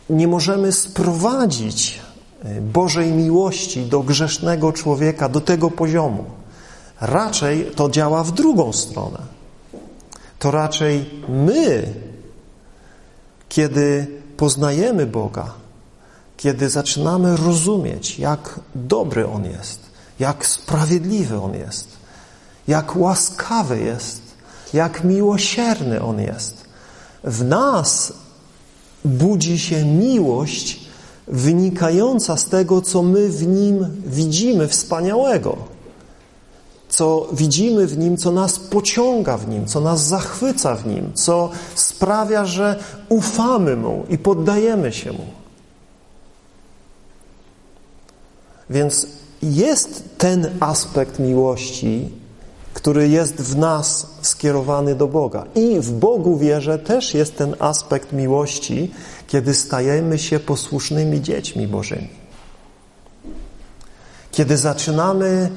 nie 0.09 0.27
możemy 0.27 0.71
sprowadzić 0.71 1.99
y, 2.45 2.61
Bożej 2.61 3.11
miłości 3.11 3.85
do 3.85 3.99
grzesznego 3.99 4.73
człowieka 4.73 5.29
do 5.29 5.41
tego 5.41 5.71
poziomu. 5.71 6.25
Raczej 7.01 7.71
to 7.75 7.89
działa 7.89 8.23
w 8.23 8.31
drugą 8.31 8.73
stronę. 8.73 9.19
To 10.39 10.51
raczej 10.51 11.09
my, 11.29 11.93
kiedy 13.49 14.07
poznajemy 14.37 15.05
Boga, 15.05 15.53
kiedy 16.37 16.69
zaczynamy 16.69 17.37
rozumieć, 17.37 18.19
jak 18.19 18.59
dobry 18.75 19.27
On 19.27 19.45
jest, 19.45 19.79
jak 20.19 20.45
sprawiedliwy 20.45 21.41
On 21.41 21.53
jest, 21.53 21.87
jak 22.67 22.95
łaskawy 22.95 23.79
jest, 23.79 24.21
jak 24.73 25.03
miłosierny 25.03 26.01
On 26.01 26.19
jest, 26.19 26.65
w 27.23 27.43
nas 27.43 28.13
budzi 29.05 29.59
się 29.59 29.85
miłość 29.85 30.87
wynikająca 31.27 32.37
z 32.37 32.45
tego, 32.45 32.81
co 32.81 33.03
my 33.03 33.29
w 33.29 33.47
Nim 33.47 34.01
widzimy 34.05 34.67
wspaniałego, 34.67 35.57
co 36.89 37.27
widzimy 37.33 37.87
w 37.87 37.97
Nim, 37.97 38.17
co 38.17 38.31
nas 38.31 38.59
pociąga 38.59 39.37
w 39.37 39.47
Nim, 39.47 39.65
co 39.65 39.79
nas 39.79 40.07
zachwyca 40.07 40.75
w 40.75 40.87
Nim, 40.87 41.11
co 41.13 41.49
sprawia, 41.75 42.45
że 42.45 42.79
ufamy 43.09 43.75
Mu 43.75 44.05
i 44.09 44.17
poddajemy 44.17 44.93
się 44.93 45.11
Mu. 45.11 45.25
Więc 48.69 49.07
jest 49.43 50.03
ten 50.17 50.57
aspekt 50.59 51.19
miłości, 51.19 52.09
który 52.73 53.09
jest 53.09 53.35
w 53.35 53.57
nas 53.57 54.07
skierowany 54.21 54.95
do 54.95 55.07
Boga. 55.07 55.45
I 55.55 55.79
w 55.79 55.91
Bogu 55.91 56.37
wierzę 56.37 56.79
też 56.79 57.13
jest 57.13 57.37
ten 57.37 57.55
aspekt 57.59 58.13
miłości, 58.13 58.91
kiedy 59.27 59.53
stajemy 59.53 60.19
się 60.19 60.39
posłusznymi 60.39 61.21
dziećmi 61.21 61.67
Bożymi. 61.67 62.09
Kiedy 64.31 64.57
zaczynamy 64.57 65.49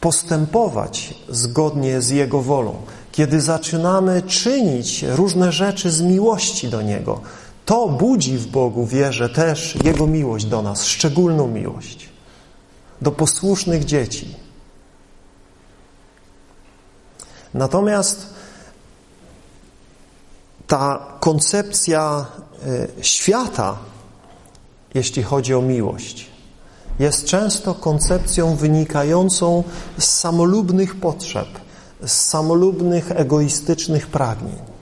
postępować 0.00 1.14
zgodnie 1.28 2.00
z 2.00 2.10
Jego 2.10 2.42
wolą, 2.42 2.74
kiedy 3.12 3.40
zaczynamy 3.40 4.22
czynić 4.22 5.02
różne 5.02 5.52
rzeczy 5.52 5.90
z 5.90 6.02
miłości 6.02 6.68
do 6.68 6.82
Niego, 6.82 7.20
to 7.66 7.88
budzi 7.88 8.38
w 8.38 8.46
Bogu 8.46 8.86
wierzę 8.86 9.28
też 9.28 9.78
Jego 9.84 10.06
miłość 10.06 10.44
do 10.44 10.62
nas, 10.62 10.84
szczególną 10.84 11.46
miłość 11.46 12.08
do 13.02 13.12
posłusznych 13.12 13.84
dzieci. 13.84 14.34
Natomiast 17.54 18.26
ta 20.66 21.06
koncepcja 21.20 22.26
e, 22.98 23.04
świata, 23.04 23.78
jeśli 24.94 25.22
chodzi 25.22 25.54
o 25.54 25.62
miłość, 25.62 26.26
jest 26.98 27.24
często 27.24 27.74
koncepcją 27.74 28.56
wynikającą 28.56 29.64
z 29.98 30.04
samolubnych 30.04 31.00
potrzeb, 31.00 31.48
z 32.06 32.12
samolubnych, 32.12 33.10
egoistycznych 33.10 34.06
pragnień. 34.06 34.75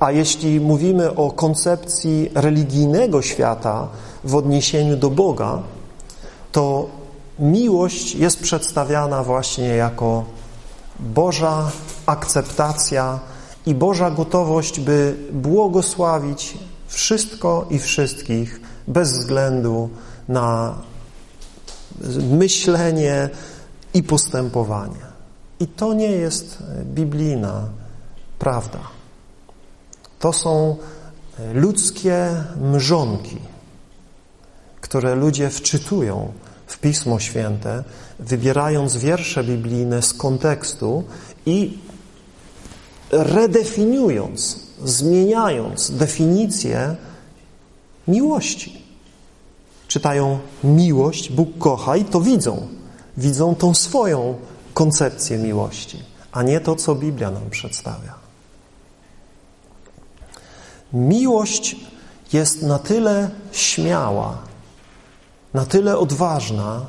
A 0.00 0.10
jeśli 0.10 0.60
mówimy 0.60 1.14
o 1.14 1.30
koncepcji 1.30 2.30
religijnego 2.34 3.22
świata 3.22 3.88
w 4.24 4.34
odniesieniu 4.34 4.96
do 4.96 5.10
Boga, 5.10 5.62
to 6.52 6.86
miłość 7.38 8.14
jest 8.14 8.40
przedstawiana 8.40 9.24
właśnie 9.24 9.66
jako 9.66 10.24
Boża 11.00 11.70
akceptacja 12.06 13.18
i 13.66 13.74
Boża 13.74 14.10
gotowość, 14.10 14.80
by 14.80 15.16
błogosławić 15.32 16.58
wszystko 16.88 17.66
i 17.70 17.78
wszystkich 17.78 18.60
bez 18.88 19.12
względu 19.12 19.88
na 20.28 20.74
myślenie 22.30 23.28
i 23.94 24.02
postępowanie. 24.02 25.08
I 25.60 25.66
to 25.66 25.94
nie 25.94 26.10
jest 26.10 26.62
biblijna 26.84 27.64
prawda. 28.38 28.97
To 30.18 30.32
są 30.32 30.76
ludzkie 31.54 32.44
mrzonki, 32.60 33.36
które 34.80 35.14
ludzie 35.14 35.50
wczytują 35.50 36.32
w 36.66 36.78
Pismo 36.78 37.18
Święte, 37.18 37.84
wybierając 38.18 38.96
wiersze 38.96 39.44
biblijne 39.44 40.02
z 40.02 40.14
kontekstu 40.14 41.04
i 41.46 41.78
redefiniując, 43.10 44.60
zmieniając 44.84 45.90
definicję 45.90 46.96
miłości. 48.08 48.82
Czytają 49.88 50.38
miłość, 50.64 51.32
Bóg 51.32 51.58
kocha 51.58 51.96
i 51.96 52.04
to 52.04 52.20
widzą. 52.20 52.68
Widzą 53.16 53.54
tą 53.54 53.74
swoją 53.74 54.34
koncepcję 54.74 55.38
miłości, 55.38 56.02
a 56.32 56.42
nie 56.42 56.60
to, 56.60 56.76
co 56.76 56.94
Biblia 56.94 57.30
nam 57.30 57.50
przedstawia. 57.50 58.17
Miłość 60.92 61.76
jest 62.32 62.62
na 62.62 62.78
tyle 62.78 63.30
śmiała, 63.52 64.38
na 65.54 65.66
tyle 65.66 65.98
odważna, 65.98 66.86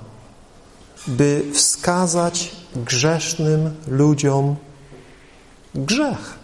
by 1.08 1.44
wskazać 1.54 2.52
grzesznym 2.76 3.76
ludziom 3.88 4.56
grzech. 5.76 6.40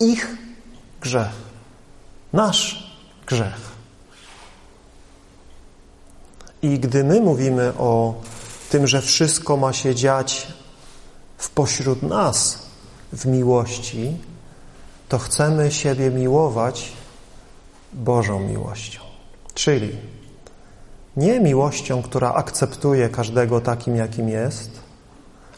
Ich 0.00 0.36
grzech. 1.00 1.48
Nasz 2.32 2.92
grzech. 3.26 3.68
I 6.62 6.78
gdy 6.78 7.04
my 7.04 7.20
mówimy 7.20 7.72
o 7.78 8.14
tym, 8.70 8.86
że 8.86 9.02
wszystko 9.02 9.56
ma 9.56 9.72
się 9.72 9.94
dziać 9.94 10.46
w 11.38 11.50
pośród 11.50 12.02
nas 12.02 12.58
w 13.12 13.26
miłości, 13.26 14.16
to 15.08 15.18
chcemy 15.18 15.72
siebie 15.72 16.10
miłować 16.10 16.92
Bożą 17.92 18.40
miłością. 18.40 19.00
Czyli 19.54 19.92
nie 21.16 21.40
miłością, 21.40 22.02
która 22.02 22.34
akceptuje 22.34 23.08
każdego 23.08 23.60
takim, 23.60 23.96
jakim 23.96 24.28
jest, 24.28 24.70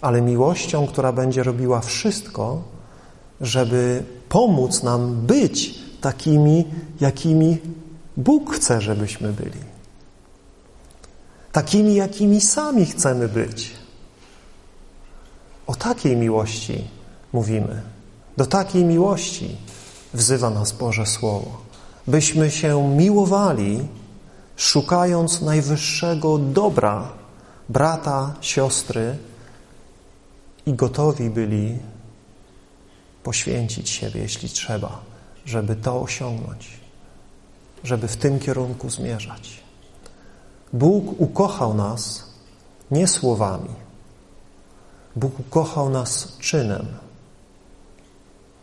ale 0.00 0.22
miłością, 0.22 0.86
która 0.86 1.12
będzie 1.12 1.42
robiła 1.42 1.80
wszystko, 1.80 2.62
żeby 3.40 4.04
pomóc 4.28 4.82
nam 4.82 5.26
być 5.26 5.78
takimi, 6.00 6.64
jakimi 7.00 7.58
Bóg 8.16 8.54
chce, 8.54 8.80
żebyśmy 8.80 9.32
byli. 9.32 9.60
Takimi, 11.52 11.94
jakimi 11.94 12.40
sami 12.40 12.86
chcemy 12.86 13.28
być. 13.28 13.70
O 15.66 15.74
takiej 15.74 16.16
miłości 16.16 16.84
mówimy. 17.32 17.82
Do 18.36 18.46
takiej 18.46 18.84
miłości 18.84 19.56
wzywa 20.14 20.50
nas 20.50 20.72
Boże 20.72 21.06
Słowo. 21.06 21.60
Byśmy 22.06 22.50
się 22.50 22.88
miłowali 22.96 23.88
szukając 24.56 25.40
najwyższego 25.40 26.38
dobra 26.38 27.12
brata, 27.68 28.34
siostry 28.40 29.18
i 30.66 30.74
gotowi 30.74 31.30
byli 31.30 31.78
poświęcić 33.22 33.90
siebie, 33.90 34.20
jeśli 34.20 34.48
trzeba, 34.48 35.00
żeby 35.44 35.76
to 35.76 36.02
osiągnąć, 36.02 36.80
żeby 37.84 38.08
w 38.08 38.16
tym 38.16 38.38
kierunku 38.38 38.90
zmierzać. 38.90 39.60
Bóg 40.72 41.20
ukochał 41.20 41.74
nas 41.74 42.24
nie 42.90 43.08
słowami. 43.08 43.74
Bóg 45.16 45.40
ukochał 45.40 45.90
nas 45.90 46.36
czynem, 46.38 46.86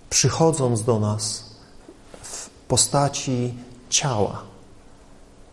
przychodząc 0.10 0.84
do 0.84 1.00
nas 1.00 1.44
w 2.22 2.50
postaci 2.50 3.54
ciała, 3.90 4.42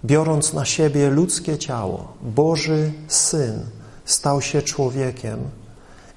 biorąc 0.05 0.53
na 0.53 0.65
siebie 0.65 1.11
ludzkie 1.11 1.59
ciało. 1.59 2.13
Boży 2.23 2.93
Syn 3.09 3.61
stał 4.05 4.41
się 4.41 4.63
człowiekiem 4.63 5.39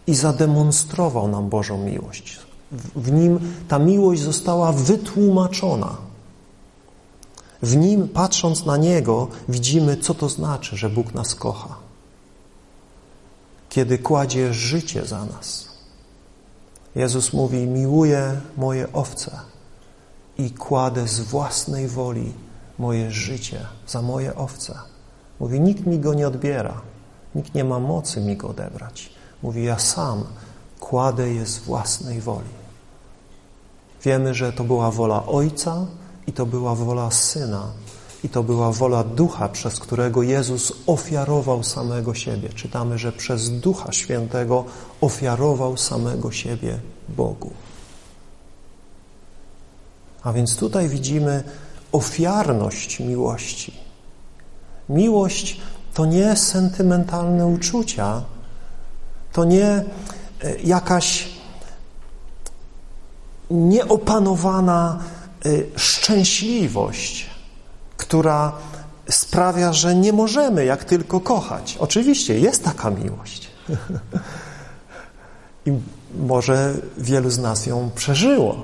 i 0.08 0.16
zademonstrował 0.16 1.28
nam 1.28 1.50
Bożą 1.50 1.78
miłość. 1.78 2.40
W 2.96 3.12
nim 3.12 3.54
ta 3.68 3.80
miłość 3.80 4.22
została 4.22 4.72
wytłumaczona. 4.72 5.98
W 7.62 7.76
nim, 7.76 8.08
patrząc 8.08 8.66
na 8.66 8.78
Niego, 8.78 9.28
widzimy, 9.50 9.98
co 9.98 10.14
to 10.14 10.30
znaczy, 10.30 10.78
że 10.78 10.90
Bóg 10.90 11.14
nas 11.14 11.36
kocha. 11.36 11.76
Kiedy 13.70 13.98
kładzie 13.98 14.54
życie 14.54 15.06
za 15.06 15.26
nas. 15.26 15.67
Jezus 16.98 17.34
mówi: 17.34 17.68
Miłuję 17.68 18.42
moje 18.58 18.94
owce 18.94 19.40
i 20.38 20.52
kładę 20.52 21.08
z 21.08 21.20
własnej 21.20 21.88
woli 21.88 22.34
moje 22.80 23.12
życie 23.12 23.60
za 23.88 24.02
moje 24.02 24.36
owce. 24.36 24.80
Mówi: 25.40 25.60
Nikt 25.60 25.86
mi 25.86 26.00
go 26.00 26.14
nie 26.14 26.28
odbiera, 26.28 26.82
nikt 27.36 27.56
nie 27.56 27.64
ma 27.64 27.80
mocy 27.80 28.22
mi 28.22 28.38
go 28.38 28.48
odebrać. 28.50 29.10
Mówi: 29.44 29.64
Ja 29.64 29.80
sam 29.80 30.24
kładę 30.80 31.34
je 31.34 31.46
z 31.46 31.58
własnej 31.58 32.22
woli. 32.22 32.58
Wiemy, 34.04 34.34
że 34.34 34.54
to 34.54 34.64
była 34.64 34.92
wola 34.92 35.26
Ojca 35.26 35.86
i 36.28 36.34
to 36.34 36.46
była 36.46 36.76
wola 36.76 37.12
Syna 37.12 37.68
i 38.24 38.30
to 38.30 38.44
była 38.44 38.72
wola 38.72 39.04
Ducha, 39.04 39.50
przez 39.50 39.80
którego 39.80 40.24
Jezus 40.24 40.74
ofiarował 40.88 41.64
samego 41.64 42.14
siebie. 42.14 42.50
Czytamy, 42.50 42.98
że 42.98 43.12
przez 43.12 43.50
Ducha 43.50 43.92
Świętego 43.92 44.66
ofiarował 45.02 45.78
samego 45.78 46.32
siebie 46.32 46.80
Bogu. 47.10 47.52
A 50.24 50.34
więc 50.34 50.58
tutaj 50.58 50.90
widzimy 50.90 51.44
ofiarność 51.92 53.00
miłości. 53.00 53.74
Miłość 54.90 55.62
to 55.94 56.06
nie 56.06 56.36
sentymentalne 56.36 57.48
uczucia, 57.48 58.24
to 59.34 59.46
nie 59.46 59.68
e, 59.68 59.84
jakaś 60.64 61.30
nieopanowana 63.52 65.00
y, 65.46 65.70
szczęśliwość, 65.76 67.30
która 68.08 68.52
sprawia, 69.10 69.74
że 69.74 69.96
nie 69.96 70.14
możemy 70.14 70.66
jak 70.66 70.84
tylko 70.84 71.20
kochać. 71.20 71.78
Oczywiście 71.80 72.40
jest 72.40 72.64
taka 72.64 72.90
miłość. 72.90 73.52
I 75.66 75.72
może 76.20 76.74
wielu 76.98 77.30
z 77.30 77.38
nas 77.38 77.66
ją 77.66 77.90
przeżyło. 77.96 78.56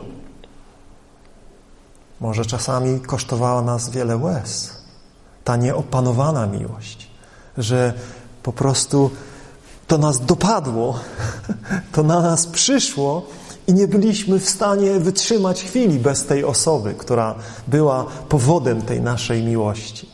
Może 2.19 2.45
czasami 2.45 2.99
kosztowała 2.99 3.61
nas 3.61 3.89
wiele 3.89 4.17
łez. 4.17 4.77
Ta 5.43 5.55
nieopanowana 5.55 6.47
miłość, 6.47 7.09
że 7.57 7.93
po 8.43 8.53
prostu 8.53 9.11
to 9.87 9.97
nas 9.97 10.25
dopadło, 10.25 10.99
to 11.93 12.03
na 12.03 12.21
nas 12.21 12.47
przyszło 12.47 13.25
i 13.67 13.73
nie 13.73 13.87
byliśmy 13.87 14.39
w 14.39 14.49
stanie 14.49 14.99
wytrzymać 14.99 15.63
chwili 15.63 15.99
bez 15.99 16.25
tej 16.25 16.43
osoby, 16.43 16.93
która 16.97 17.35
była 17.67 18.05
powodem 18.29 18.81
tej 18.81 19.01
naszej 19.01 19.43
miłości. 19.43 20.09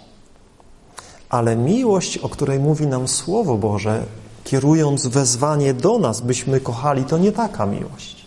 Ale 1.30 1.56
miłość, 1.56 2.18
o 2.18 2.30
której 2.30 2.60
mówi 2.60 2.88
nam 2.88 3.08
Słowo 3.08 3.58
Boże, 3.58 4.04
kierując 4.44 5.08
wezwanie 5.08 5.74
do 5.74 6.00
nas, 6.00 6.22
byśmy 6.22 6.60
kochali, 6.60 7.04
to 7.04 7.18
nie 7.18 7.32
taka 7.32 7.66
miłość. 7.66 8.26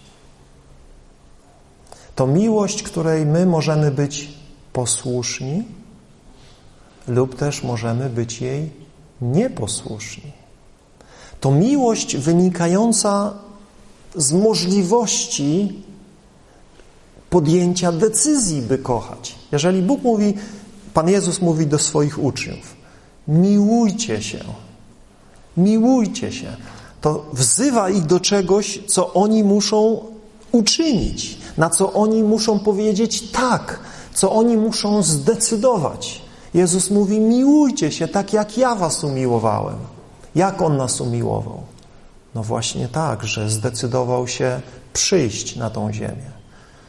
To 2.15 2.27
miłość, 2.27 2.83
której 2.83 3.27
my 3.27 3.47
możemy 3.47 3.91
być 3.91 4.29
posłuszni 4.73 5.65
lub 7.09 7.37
też 7.37 7.63
możemy 7.63 8.11
być 8.11 8.41
jej 8.41 8.71
nieposłuszni. 9.23 10.33
To 11.41 11.51
miłość 11.51 12.17
wynikająca 12.17 13.35
z 14.17 14.33
możliwości 14.33 15.83
podjęcia 17.31 17.93
decyzji, 17.93 18.63
by 18.63 18.79
kochać. 18.79 19.35
Jeżeli 19.53 19.83
Bóg 19.83 20.03
mówi, 20.03 20.35
Pan 20.95 21.09
Jezus 21.09 21.41
mówi 21.41 21.67
do 21.67 21.79
swoich 21.79 22.25
uczniów, 22.25 22.77
miłujcie 23.29 24.23
się, 24.23 24.45
miłujcie 25.57 26.33
się, 26.33 26.57
to 27.01 27.27
wzywa 27.33 27.91
ich 27.91 28.07
do 28.07 28.21
czegoś, 28.21 28.81
co 28.87 29.13
oni 29.15 29.45
muszą 29.45 30.05
uczynić, 30.53 31.39
na 31.57 31.71
co 31.71 31.93
oni 31.93 32.23
muszą 32.23 32.59
powiedzieć 32.59 33.31
tak, 33.31 33.81
co 34.15 34.33
oni 34.33 34.57
muszą 34.57 35.03
zdecydować. 35.03 36.23
Jezus 36.55 36.91
mówi, 36.91 37.21
miłujcie 37.21 37.93
się 37.93 38.09
tak, 38.09 38.33
jak 38.33 38.59
ja 38.59 38.75
was 38.75 39.05
umiłowałem. 39.05 39.77
Jak 40.35 40.63
On 40.63 40.77
nas 40.77 41.01
umiłował? 41.01 41.72
No 42.35 42.43
właśnie 42.43 42.89
tak, 42.89 43.25
że 43.25 43.51
zdecydował 43.51 44.29
się 44.29 44.61
przyjść 44.93 45.57
na 45.57 45.71
tą 45.71 45.93
ziemię. 45.93 46.33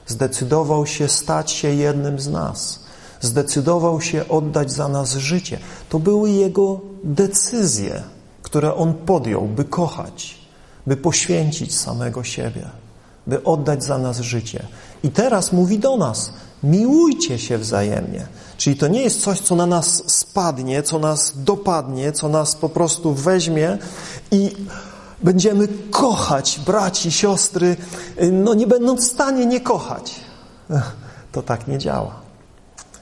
Zdecydował 0.07 0.85
się 0.85 1.07
stać 1.07 1.51
się 1.51 1.73
jednym 1.73 2.19
z 2.19 2.27
nas. 2.27 2.79
Zdecydował 3.21 4.01
się 4.01 4.27
oddać 4.27 4.71
za 4.71 4.87
nas 4.87 5.15
życie. 5.15 5.59
To 5.89 5.99
były 5.99 6.31
Jego 6.31 6.81
decyzje, 7.03 8.03
które 8.41 8.75
On 8.75 8.93
podjął, 8.93 9.47
by 9.47 9.65
kochać, 9.65 10.37
by 10.87 10.97
poświęcić 10.97 11.77
samego 11.77 12.23
siebie, 12.23 12.69
by 13.27 13.43
oddać 13.43 13.83
za 13.83 13.97
nas 13.97 14.19
życie. 14.19 14.65
I 15.03 15.09
teraz 15.09 15.51
mówi 15.51 15.79
do 15.79 15.97
nas, 15.97 16.33
miłujcie 16.63 17.39
się 17.39 17.57
wzajemnie. 17.57 18.27
Czyli 18.57 18.75
to 18.75 18.87
nie 18.87 19.01
jest 19.01 19.21
coś, 19.21 19.39
co 19.39 19.55
na 19.55 19.65
nas 19.65 20.03
spadnie, 20.07 20.83
co 20.83 20.99
nas 20.99 21.33
dopadnie, 21.35 22.11
co 22.11 22.29
nas 22.29 22.55
po 22.55 22.69
prostu 22.69 23.13
weźmie 23.13 23.77
i 24.31 24.51
będziemy 25.23 25.67
kochać 25.91 26.59
braci, 26.65 27.11
siostry, 27.11 27.75
no 28.31 28.53
nie 28.53 28.67
będąc 28.67 29.01
w 29.01 29.11
stanie 29.11 29.45
nie 29.45 29.61
kochać. 29.61 30.15
To 31.31 31.41
tak 31.41 31.67
nie 31.67 31.77
działa. 31.77 32.15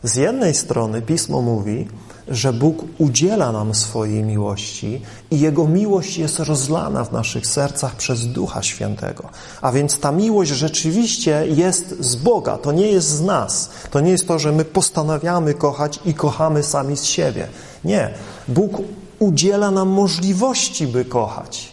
Z 0.04 0.16
jednej 0.16 0.54
strony 0.54 1.02
Pismo 1.02 1.42
mówi, 1.42 1.88
że 2.28 2.54
Bóg 2.54 2.84
udziela 2.98 3.52
nam 3.52 3.76
swojej 3.76 4.24
miłości 4.24 5.02
i 5.32 5.40
Jego 5.40 5.68
miłość 5.68 6.18
jest 6.18 6.40
rozlana 6.40 7.04
w 7.04 7.12
naszych 7.12 7.48
sercach 7.48 7.96
przez 7.96 8.28
Ducha 8.28 8.64
Świętego. 8.64 9.30
A 9.62 9.72
więc 9.72 10.00
ta 10.00 10.12
miłość 10.12 10.52
rzeczywiście 10.52 11.44
jest 11.48 12.00
z 12.00 12.16
Boga, 12.16 12.58
to 12.58 12.72
nie 12.72 12.88
jest 12.88 13.08
z 13.08 13.22
nas. 13.22 13.70
To 13.92 14.00
nie 14.00 14.12
jest 14.12 14.28
to, 14.28 14.40
że 14.40 14.52
my 14.52 14.66
postanawiamy 14.66 15.54
kochać 15.54 16.00
i 16.06 16.14
kochamy 16.14 16.64
sami 16.64 16.98
z 16.98 17.04
siebie. 17.04 17.48
Nie. 17.84 18.14
Bóg 18.48 18.72
udziela 19.20 19.72
nam 19.72 19.90
możliwości, 19.90 20.88
by 20.88 21.06
kochać, 21.06 21.72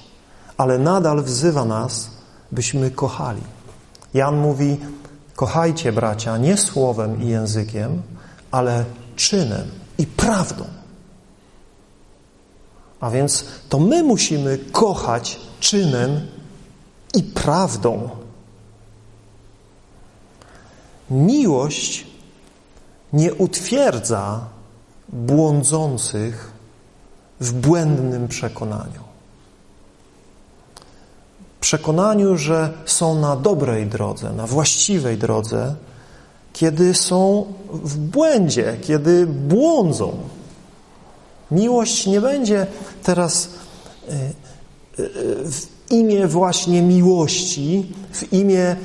ale 0.59 0.79
nadal 0.79 1.23
wzywa 1.23 1.65
nas, 1.65 2.11
byśmy 2.53 2.91
kochali. 2.91 3.43
Jan 4.15 4.37
mówi, 4.37 4.81
kochajcie 5.35 5.93
bracia 5.93 6.39
nie 6.39 6.57
słowem 6.57 7.23
i 7.23 7.29
językiem, 7.29 8.03
ale 8.51 8.85
czynem 9.17 9.69
i 9.99 10.07
prawdą. 10.07 10.65
A 13.01 13.11
więc 13.11 13.45
to 13.69 13.79
my 13.79 14.03
musimy 14.03 14.59
kochać 14.59 15.41
czynem 15.61 16.27
i 17.15 17.23
prawdą. 17.23 18.11
Miłość 21.11 22.07
nie 23.13 23.35
utwierdza 23.35 24.41
błądzących 25.09 26.53
w 27.41 27.53
błędnym 27.53 28.29
przekonaniu. 28.29 29.08
Przekonaniu, 31.61 32.37
że 32.37 32.73
są 32.87 33.21
na 33.21 33.37
dobrej 33.37 33.87
drodze, 33.87 34.33
na 34.33 34.47
właściwej 34.47 35.19
drodze, 35.19 35.75
kiedy 36.53 36.95
są 36.95 37.47
w 37.73 37.97
błędzie, 37.97 38.77
kiedy 38.83 39.27
błądzą. 39.27 40.17
Miłość 41.51 42.07
nie 42.07 42.21
będzie 42.21 42.67
teraz 43.03 43.49
e, 44.09 44.13
e, 44.13 44.29
w 45.51 45.67
imię 45.91 46.27
właśnie 46.27 46.83
miłości, 46.83 47.93
w 48.13 48.33
imię 48.33 48.65
e, 48.65 48.77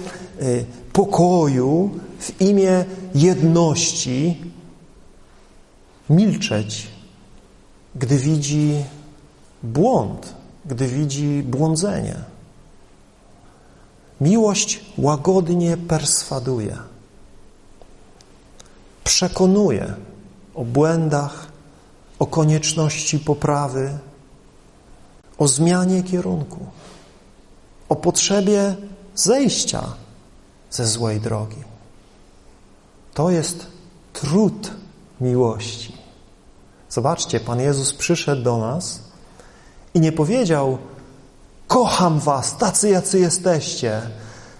pokoju, 0.93 1.89
w 2.19 2.41
imię 2.41 2.85
jedności 3.15 4.41
milczeć, 6.09 6.87
gdy 7.95 8.17
widzi 8.17 8.73
błąd, 9.63 10.33
gdy 10.65 10.87
widzi 10.87 11.43
błądzenie. 11.43 12.32
Miłość 14.23 14.85
łagodnie 14.97 15.77
perswaduje 15.77 16.77
przekonuje 19.03 19.93
o 20.55 20.63
błędach, 20.65 21.47
o 22.19 22.25
konieczności 22.25 23.19
poprawy, 23.19 23.97
o 25.37 25.47
zmianie 25.47 26.03
kierunku. 26.03 26.65
o 27.89 27.95
potrzebie 27.95 28.75
zejścia 29.15 29.83
ze 30.71 30.87
złej 30.87 31.19
drogi. 31.19 31.63
To 33.13 33.29
jest 33.29 33.67
trud 34.13 34.71
miłości. 35.21 35.97
Zobaczcie, 36.89 37.39
Pan 37.39 37.59
Jezus 37.59 37.93
przyszedł 37.93 38.43
do 38.43 38.57
nas 38.57 38.99
i 39.93 39.99
nie 39.99 40.11
powiedział: 40.11 40.77
Kocham 41.73 42.19
Was, 42.19 42.57
tacy 42.57 42.89
jacy 42.89 43.19
jesteście, 43.19 44.01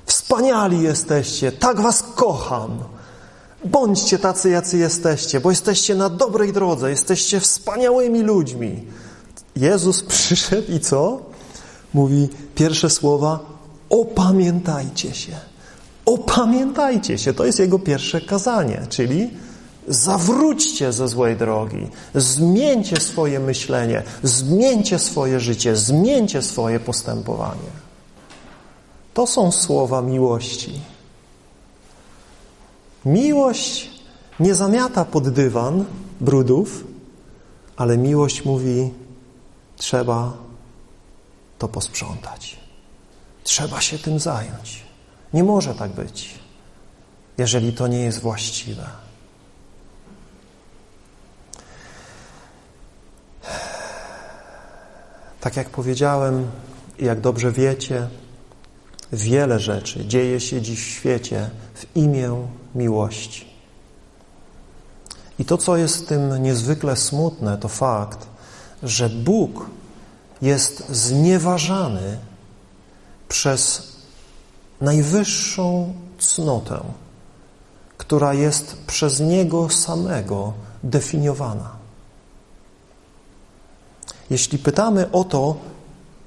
wspaniali 0.06 0.82
jesteście, 0.82 1.52
tak 1.52 1.82
Was 1.82 2.04
kocham. 2.15 2.78
Bądźcie 3.65 4.19
tacy, 4.19 4.49
jacy 4.49 4.78
jesteście, 4.78 5.39
bo 5.39 5.49
jesteście 5.49 5.95
na 5.95 6.10
dobrej 6.10 6.54
drodze, 6.54 6.89
jesteście 6.89 7.39
wspaniałymi 7.39 8.21
ludźmi. 8.21 8.84
Jezus 9.56 10.04
przyszedł 10.04 10.71
i 10.71 10.80
co? 10.80 11.21
Mówi 11.93 12.30
pierwsze 12.56 12.89
słowa: 12.89 13.39
opamiętajcie 13.89 15.13
się. 15.13 15.34
Opamiętajcie 16.06 17.17
się. 17.17 17.34
To 17.34 17.45
jest 17.45 17.60
jego 17.60 17.80
pierwsze 17.80 18.21
kazanie, 18.21 18.82
czyli 18.89 19.30
zawróćcie 19.88 20.93
ze 20.93 21.08
złej 21.08 21.38
drogi, 21.38 21.88
zmieńcie 22.15 23.02
swoje 23.02 23.39
myślenie, 23.39 24.04
zmieńcie 24.24 25.00
swoje 25.00 25.39
życie, 25.39 25.76
zmieńcie 25.76 26.41
swoje 26.41 26.80
postępowanie. 26.80 27.72
To 29.13 29.28
są 29.28 29.52
słowa 29.52 30.02
miłości. 30.02 30.82
Miłość 33.06 33.89
nie 34.39 34.56
zamiata 34.56 35.06
pod 35.06 35.30
dywan 35.30 35.86
brudów, 36.22 36.84
ale 37.78 37.98
miłość 37.98 38.46
mówi: 38.46 38.93
trzeba 39.78 40.34
to 41.58 41.67
posprzątać. 41.67 42.58
Trzeba 43.43 43.82
się 43.82 44.00
tym 44.00 44.19
zająć. 44.19 44.84
Nie 45.34 45.43
może 45.43 45.76
tak 45.76 45.91
być, 45.91 46.39
jeżeli 47.38 47.74
to 47.74 47.88
nie 47.88 48.00
jest 48.00 48.19
właściwe. 48.19 49.03
Tak 55.44 55.58
jak 55.58 55.70
powiedziałem, 55.70 56.52
jak 57.00 57.22
dobrze 57.22 57.52
wiecie, 57.52 58.08
wiele 59.14 59.60
rzeczy 59.60 60.06
dzieje 60.06 60.40
się 60.40 60.62
dziś 60.62 60.80
w 60.80 60.90
świecie 60.90 61.50
w 61.74 61.96
imię 61.96 62.48
miłości. 62.76 63.46
I 65.40 65.46
to, 65.46 65.58
co 65.58 65.78
jest 65.78 65.98
w 65.98 66.06
tym 66.06 66.44
niezwykle 66.44 66.96
smutne, 66.96 67.58
to 67.58 67.68
fakt, 67.68 68.28
że 68.84 69.10
Bóg 69.10 69.70
jest 70.42 70.90
znieważany 70.90 72.18
przez 73.28 73.92
najwyższą 74.82 75.94
cnotę, 76.20 76.80
która 77.98 78.34
jest 78.34 78.78
przez 78.88 79.20
Niego 79.20 79.70
samego 79.70 80.54
definiowana. 80.84 81.83
Jeśli 84.34 84.58
pytamy 84.58 85.12
o 85.12 85.24
to, 85.24 85.56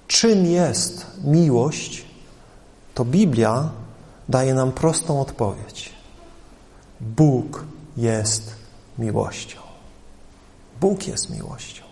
czym 0.08 0.46
jest 0.46 1.06
miłość, 1.24 2.04
to 2.94 3.04
Biblia 3.04 3.70
daje 4.28 4.54
nam 4.54 4.72
prostą 4.72 5.20
odpowiedź. 5.20 5.92
Bóg 7.00 7.64
jest 7.96 8.54
miłością. 8.98 9.58
Bóg 10.80 11.06
jest 11.08 11.30
miłością. 11.30 11.82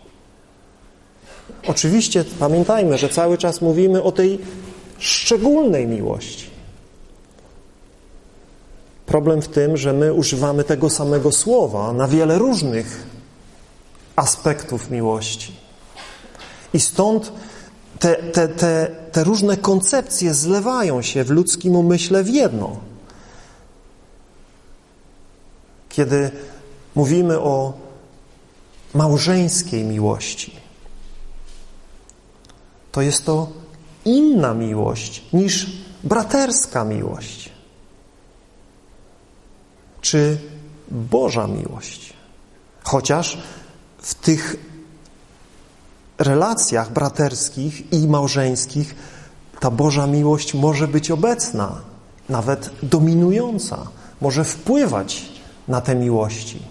Oczywiście 1.66 2.24
pamiętajmy, 2.38 2.98
że 2.98 3.09
cały 3.09 3.38
czas 3.38 3.61
mówimy 3.61 4.03
o 4.03 4.12
tej 4.12 4.38
szczególnej 4.98 5.87
miłości. 5.87 6.50
Problem 9.07 9.42
w 9.42 9.48
tym, 9.48 9.77
że 9.77 9.92
my 9.92 10.12
używamy 10.12 10.64
tego 10.64 10.90
samego 10.90 11.33
słowa 11.33 11.92
na 11.92 12.09
wiele 12.09 12.38
różnych 12.38 13.07
aspektów 14.16 14.90
miłości. 14.90 15.63
I 16.75 16.81
stąd 16.81 17.33
te, 17.99 18.15
te, 18.15 18.49
te, 18.49 18.97
te 19.13 19.25
różne 19.25 19.57
koncepcje 19.57 20.35
zlewają 20.35 21.03
się 21.03 21.25
w 21.25 21.31
ludzkim 21.31 21.77
umyśle 21.77 22.25
w 22.25 22.29
jedno. 22.29 22.77
Kiedy 25.89 26.31
mówimy 26.95 27.41
o 27.41 27.73
małżeńskiej 28.95 29.85
miłości, 29.85 30.57
to 32.93 33.03
jest 33.03 33.25
to 33.25 33.49
inna 34.05 34.55
miłość 34.55 35.25
niż 35.33 35.67
braterska 36.05 36.85
miłość 36.85 37.55
czy 40.01 40.39
Boża 40.91 41.47
miłość. 41.47 42.13
Chociaż 42.83 43.39
w 43.99 44.15
tych 44.15 44.57
relacjach 46.25 46.93
braterskich 46.93 47.93
i 47.93 48.09
małżeńskich 48.09 48.95
ta 49.61 49.71
Boża 49.71 50.07
miłość 50.07 50.55
może 50.55 50.89
być 50.89 51.11
obecna, 51.11 51.81
nawet 52.29 52.71
dominująca, 52.83 53.79
może 54.21 54.45
wpływać 54.45 55.23
na 55.69 55.81
te 55.81 55.95
miłości. 55.95 56.63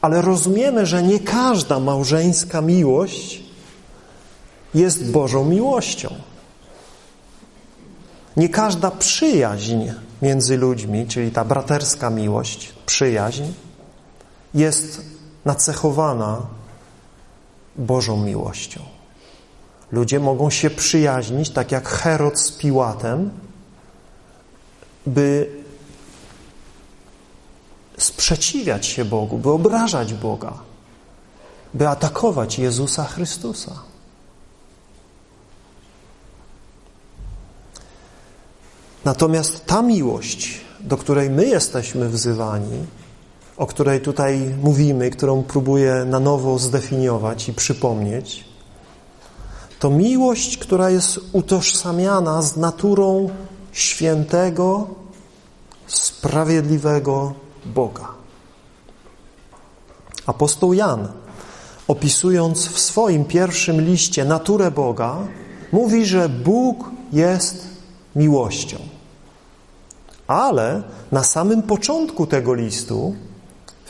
Ale 0.00 0.22
rozumiemy, 0.22 0.86
że 0.86 1.02
nie 1.02 1.20
każda 1.20 1.80
małżeńska 1.80 2.60
miłość 2.60 3.42
jest 4.74 5.10
Bożą 5.10 5.44
miłością. 5.44 6.14
Nie 8.36 8.48
każda 8.48 8.90
przyjaźń 8.90 9.76
między 10.22 10.56
ludźmi, 10.56 11.06
czyli 11.06 11.30
ta 11.30 11.44
braterska 11.44 12.10
miłość, 12.10 12.74
przyjaźń, 12.86 13.44
jest 14.54 15.02
nacechowana 15.44 16.46
Bożą 17.78 18.16
miłością. 18.24 18.80
Ludzie 19.92 20.20
mogą 20.20 20.50
się 20.50 20.70
przyjaźnić, 20.70 21.50
tak 21.50 21.72
jak 21.72 21.88
Herod 21.88 22.40
z 22.40 22.52
Piłatem, 22.52 23.30
by 25.06 25.50
sprzeciwiać 27.98 28.86
się 28.86 29.04
Bogu, 29.04 29.38
by 29.38 29.50
obrażać 29.50 30.14
Boga, 30.14 30.52
by 31.74 31.88
atakować 31.88 32.58
Jezusa 32.58 33.04
Chrystusa. 33.04 33.72
Natomiast 39.04 39.66
ta 39.66 39.82
miłość, 39.82 40.60
do 40.80 40.96
której 40.96 41.30
my 41.30 41.46
jesteśmy 41.46 42.08
wzywani, 42.08 42.86
o 43.56 43.66
której 43.66 44.00
tutaj 44.00 44.54
mówimy, 44.62 45.10
którą 45.10 45.42
próbuję 45.42 46.04
na 46.04 46.20
nowo 46.20 46.58
zdefiniować 46.58 47.48
i 47.48 47.52
przypomnieć, 47.52 48.44
to 49.78 49.90
miłość, 49.90 50.58
która 50.58 50.90
jest 50.90 51.20
utożsamiana 51.32 52.42
z 52.42 52.56
naturą 52.56 53.30
świętego, 53.72 54.86
sprawiedliwego 55.86 57.34
Boga. 57.66 58.08
Apostoł 60.26 60.72
Jan, 60.72 61.08
opisując 61.88 62.66
w 62.68 62.78
swoim 62.78 63.24
pierwszym 63.24 63.80
liście 63.80 64.24
naturę 64.24 64.70
Boga, 64.70 65.16
mówi, 65.72 66.06
że 66.06 66.28
Bóg 66.28 66.90
jest 67.12 67.66
miłością. 68.16 68.76
Ale 70.26 70.82
na 71.12 71.24
samym 71.24 71.62
początku 71.62 72.26
tego 72.26 72.54
listu, 72.54 73.14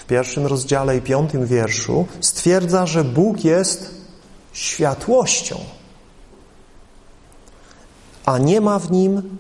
pierwszym 0.06 0.46
rozdziale 0.46 0.96
i 0.96 1.00
piątym 1.00 1.46
wierszu, 1.46 2.06
stwierdza, 2.20 2.86
że 2.86 3.04
Bóg 3.04 3.44
jest 3.44 3.94
światłością, 4.52 5.58
a 8.24 8.38
nie 8.38 8.60
ma 8.60 8.78
w 8.78 8.90
nim 8.90 9.38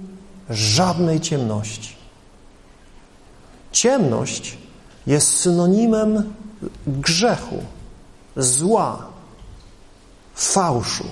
żadnej 0.50 1.20
ciemności. 1.20 1.96
Ciemność 3.72 4.58
jest 5.06 5.40
synonimem 5.40 6.34
grzechu, 6.86 7.62
zła, 8.36 9.06
fałszu. 10.34 11.04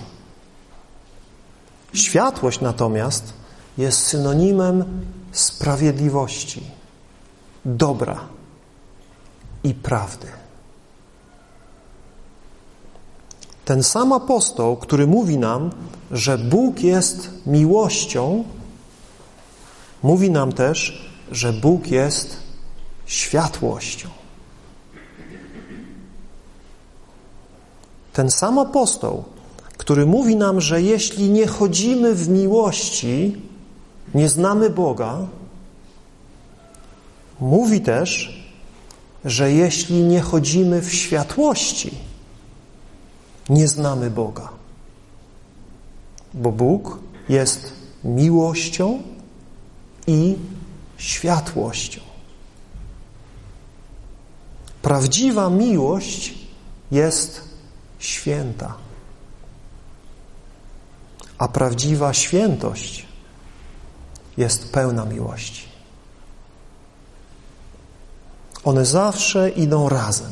Światłość 1.94 2.60
natomiast 2.60 3.32
jest 3.78 4.06
synonimem 4.06 5.06
sprawiedliwości, 5.32 6.62
dobra 7.64 8.33
i 9.64 9.74
prawdy. 9.74 10.26
Ten 13.64 13.82
sam 13.82 14.12
apostoł, 14.12 14.76
który 14.76 15.06
mówi 15.06 15.38
nam, 15.38 15.70
że 16.10 16.38
Bóg 16.38 16.80
jest 16.80 17.30
miłością, 17.46 18.44
mówi 20.02 20.30
nam 20.30 20.52
też, 20.52 21.08
że 21.30 21.52
Bóg 21.52 21.86
jest 21.86 22.36
światłością. 23.06 24.08
Ten 28.12 28.30
sam 28.30 28.58
apostoł, 28.58 29.24
który 29.76 30.06
mówi 30.06 30.36
nam, 30.36 30.60
że 30.60 30.82
jeśli 30.82 31.30
nie 31.30 31.46
chodzimy 31.46 32.14
w 32.14 32.28
miłości, 32.28 33.42
nie 34.14 34.28
znamy 34.28 34.70
Boga, 34.70 35.18
mówi 37.40 37.80
też, 37.80 38.43
że 39.24 39.52
jeśli 39.52 40.02
nie 40.02 40.20
chodzimy 40.20 40.82
w 40.82 40.94
światłości, 40.94 41.94
nie 43.48 43.68
znamy 43.68 44.10
Boga. 44.10 44.48
Bo 46.34 46.52
Bóg 46.52 46.98
jest 47.28 47.72
miłością 48.04 49.02
i 50.06 50.36
światłością. 50.96 52.00
Prawdziwa 54.82 55.50
miłość 55.50 56.34
jest 56.90 57.40
święta, 57.98 58.74
a 61.38 61.48
prawdziwa 61.48 62.12
świętość 62.12 63.06
jest 64.36 64.72
pełna 64.72 65.04
miłości. 65.04 65.73
One 68.64 68.84
zawsze 68.84 69.50
idą 69.50 69.88
razem. 69.88 70.30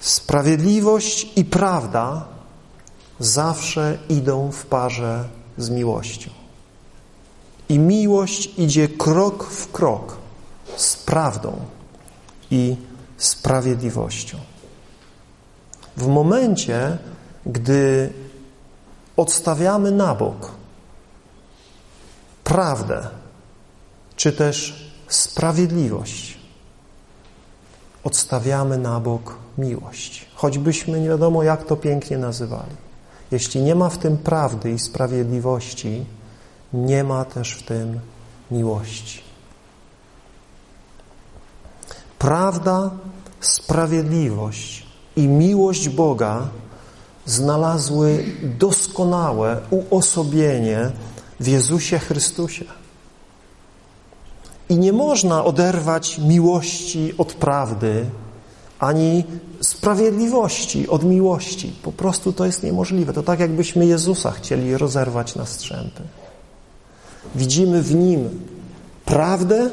Sprawiedliwość 0.00 1.32
i 1.36 1.44
prawda 1.44 2.24
zawsze 3.18 3.98
idą 4.08 4.52
w 4.52 4.66
parze 4.66 5.28
z 5.58 5.70
miłością. 5.70 6.30
I 7.68 7.78
miłość 7.78 8.58
idzie 8.58 8.88
krok 8.88 9.44
w 9.44 9.72
krok 9.72 10.16
z 10.76 10.96
prawdą 10.96 11.56
i 12.50 12.76
sprawiedliwością. 13.16 14.38
W 15.96 16.06
momencie, 16.06 16.98
gdy 17.46 18.12
odstawiamy 19.16 19.90
na 19.90 20.14
bok 20.14 20.50
prawdę, 22.44 23.08
czy 24.16 24.32
też 24.32 24.83
sprawiedliwość, 25.14 26.38
odstawiamy 28.04 28.78
na 28.78 29.00
bok 29.00 29.36
miłość. 29.58 30.26
Choćbyśmy 30.34 31.00
nie 31.00 31.08
wiadomo, 31.08 31.42
jak 31.42 31.64
to 31.64 31.76
pięknie 31.76 32.18
nazywali. 32.18 32.76
Jeśli 33.30 33.62
nie 33.62 33.74
ma 33.74 33.88
w 33.88 33.98
tym 33.98 34.18
prawdy 34.18 34.70
i 34.70 34.78
sprawiedliwości, 34.78 36.06
nie 36.72 37.04
ma 37.04 37.24
też 37.24 37.52
w 37.52 37.62
tym 37.62 38.00
miłości. 38.50 39.22
Prawda, 42.18 42.90
sprawiedliwość 43.40 44.86
i 45.16 45.28
miłość 45.28 45.88
Boga 45.88 46.48
znalazły 47.26 48.24
doskonałe 48.42 49.60
uosobienie 49.70 50.90
w 51.40 51.46
Jezusie 51.46 51.98
Chrystusie. 51.98 52.64
I 54.68 54.78
nie 54.78 54.92
można 54.92 55.44
oderwać 55.44 56.18
miłości 56.18 57.12
od 57.18 57.32
prawdy, 57.32 58.06
ani 58.78 59.24
sprawiedliwości 59.60 60.88
od 60.88 61.04
miłości. 61.04 61.72
Po 61.82 61.92
prostu 61.92 62.32
to 62.32 62.46
jest 62.46 62.62
niemożliwe. 62.62 63.12
To 63.12 63.22
tak, 63.22 63.40
jakbyśmy 63.40 63.86
Jezusa 63.86 64.30
chcieli 64.30 64.76
rozerwać 64.76 65.34
na 65.34 65.46
strzępy. 65.46 66.02
Widzimy 67.34 67.82
w 67.82 67.94
Nim 67.94 68.30
prawdę, 69.04 69.70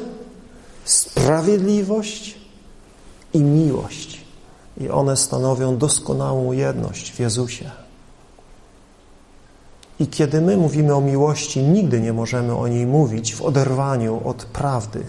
sprawiedliwość 0.84 2.38
i 3.34 3.40
miłość. 3.42 4.20
I 4.80 4.88
one 4.88 5.16
stanowią 5.16 5.78
doskonałą 5.78 6.52
jedność 6.52 7.12
w 7.12 7.20
Jezusie. 7.20 7.70
I 10.02 10.06
kiedy 10.06 10.40
my 10.40 10.56
mówimy 10.56 10.94
o 10.94 11.00
miłości, 11.00 11.62
nigdy 11.62 12.00
nie 12.00 12.12
możemy 12.12 12.56
o 12.56 12.68
niej 12.68 12.86
mówić 12.86 13.34
w 13.34 13.42
oderwaniu 13.42 14.20
od 14.24 14.44
prawdy 14.44 15.04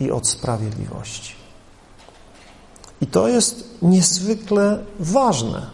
i 0.00 0.10
od 0.10 0.26
sprawiedliwości. 0.26 1.34
I 3.00 3.06
to 3.06 3.28
jest 3.28 3.64
niezwykle 3.82 4.78
ważne. 5.00 5.66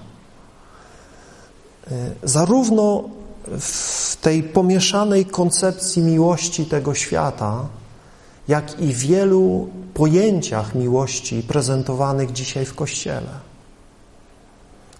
E, 1.90 2.10
zarówno 2.22 3.04
w 3.60 4.16
tej 4.20 4.42
pomieszanej 4.42 5.26
koncepcji 5.26 6.02
miłości 6.02 6.66
tego 6.66 6.94
świata, 6.94 7.66
jak 8.48 8.80
i 8.80 8.94
wielu 8.94 9.68
pojęciach 9.94 10.74
miłości 10.74 11.42
prezentowanych 11.42 12.32
dzisiaj 12.32 12.64
w 12.64 12.74
Kościele, 12.74 13.40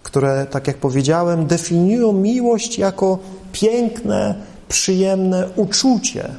które, 0.05 0.45
tak 0.45 0.67
jak 0.67 0.77
powiedziałem, 0.77 1.47
definiują 1.47 2.13
miłość 2.13 2.77
jako 2.77 3.19
piękne, 3.51 4.35
przyjemne 4.67 5.49
uczucie, 5.55 6.29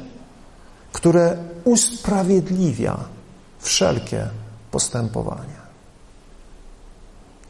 które 0.93 1.37
usprawiedliwia 1.63 2.97
wszelkie 3.59 4.27
postępowania. 4.71 5.61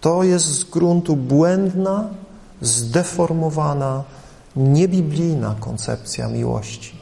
To 0.02 0.24
jest 0.24 0.46
z 0.46 0.64
gruntu 0.64 1.16
błędna, 1.16 2.10
zdeformowana, 2.62 4.04
niebiblijna 4.56 5.56
koncepcja 5.60 6.28
miłości. 6.28 6.98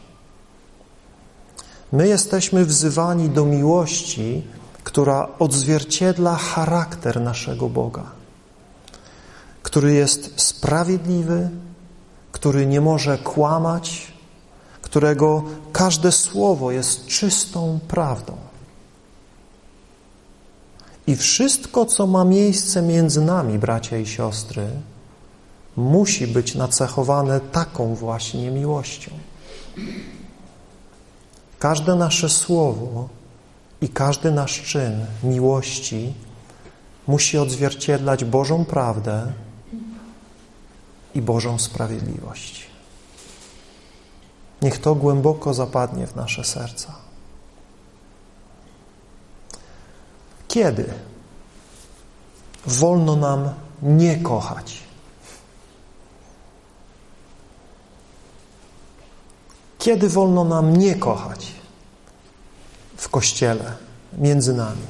My 1.91 2.08
jesteśmy 2.08 2.65
wzywani 2.65 3.30
do 3.30 3.45
miłości, 3.45 4.43
która 4.84 5.28
odzwierciedla 5.39 6.36
charakter 6.36 7.21
naszego 7.21 7.69
Boga, 7.69 8.14
który 9.65 9.93
jest 9.93 10.32
sprawiedliwy, 10.36 11.49
który 12.32 12.65
nie 12.65 12.82
może 12.82 13.17
kłamać, 13.17 14.13
którego 14.82 15.43
każde 15.71 16.12
słowo 16.12 16.71
jest 16.71 17.08
czystą 17.08 17.80
prawdą. 17.88 18.38
I 21.08 21.15
wszystko, 21.15 21.86
co 21.86 22.08
ma 22.08 22.25
miejsce 22.25 22.82
między 22.82 23.21
nami, 23.21 23.60
bracia 23.60 23.97
i 23.97 24.06
siostry, 24.06 24.67
musi 25.75 26.28
być 26.28 26.56
nacechowane 26.56 27.39
taką 27.39 27.95
właśnie 27.95 28.51
miłością. 28.51 29.12
Każde 31.60 31.95
nasze 31.95 32.30
słowo 32.30 33.10
i 33.82 33.89
każdy 33.89 34.32
nasz 34.32 34.62
czyn 34.62 35.06
miłości 35.23 36.13
musi 37.08 37.38
odzwierciedlać 37.38 38.25
Bożą 38.25 38.65
prawdę 38.65 39.45
i 41.15 41.21
Bożą 41.21 41.60
sprawiedliwość. 41.60 42.67
Niech 44.62 44.78
to 44.78 44.95
głęboko 44.95 45.54
zapadnie 45.54 46.08
w 46.08 46.15
nasze 46.15 46.43
serca. 46.43 46.95
Kiedy 50.47 50.93
wolno 52.65 53.15
nam 53.15 53.54
nie 53.82 54.17
kochać? 54.17 54.84
Kiedy 59.80 60.10
wolno 60.10 60.43
nam 60.43 60.78
nie 60.78 60.95
kochać 60.95 61.51
w 62.97 63.10
Kościele, 63.10 63.75
między 64.17 64.54
nami? 64.54 64.86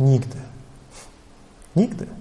Nigdy. 0.00 0.38
Nigdy. 1.76 2.19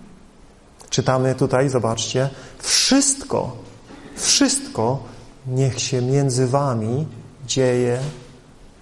Czytamy 0.89 1.35
tutaj, 1.35 1.69
zobaczcie, 1.69 2.29
wszystko, 2.59 3.57
wszystko 4.15 5.03
niech 5.47 5.79
się 5.79 6.01
między 6.01 6.47
wami 6.47 7.07
dzieje 7.45 7.99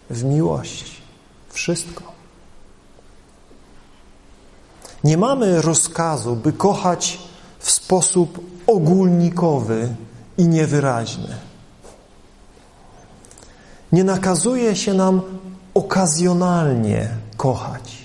w 0.10 0.24
miłości. 0.24 1.02
Wszystko. 1.50 2.04
Nie 5.03 5.18
mamy 5.18 5.62
rozkazu, 5.62 6.36
by 6.36 6.53
kochać 6.53 7.20
w 7.60 7.72
sposób 7.72 8.39
ogólnikowy 8.68 9.95
i 10.38 10.47
niewyraźny. 10.47 11.36
Nie 13.91 14.03
nakazuje 14.03 14.76
się 14.76 14.93
nam 14.93 15.22
okazjonalnie 15.74 17.10
kochać, 17.38 17.97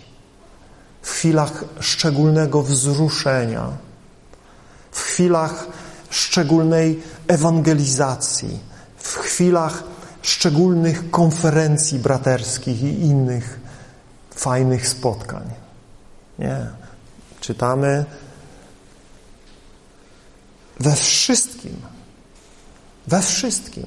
w 1.03 1.11
chwilach 1.11 1.65
szczególnego 1.81 2.63
wzruszenia, 2.63 3.69
w 4.93 5.01
chwilach 5.01 5.67
szczególnej 6.11 7.03
ewangelizacji, 7.29 8.59
w 8.97 9.17
chwilach 9.17 9.85
szczególnych 10.23 11.11
konferencji 11.11 11.99
braterskich 11.99 12.83
i 12.83 13.01
innych 13.01 13.61
fajnych 14.35 14.89
spotkań. 14.89 15.51
Nie. 16.39 16.67
Czytamy 17.41 18.05
we 20.81 20.97
wszystkim, 20.97 21.77
we 23.07 23.23
wszystkim. 23.23 23.87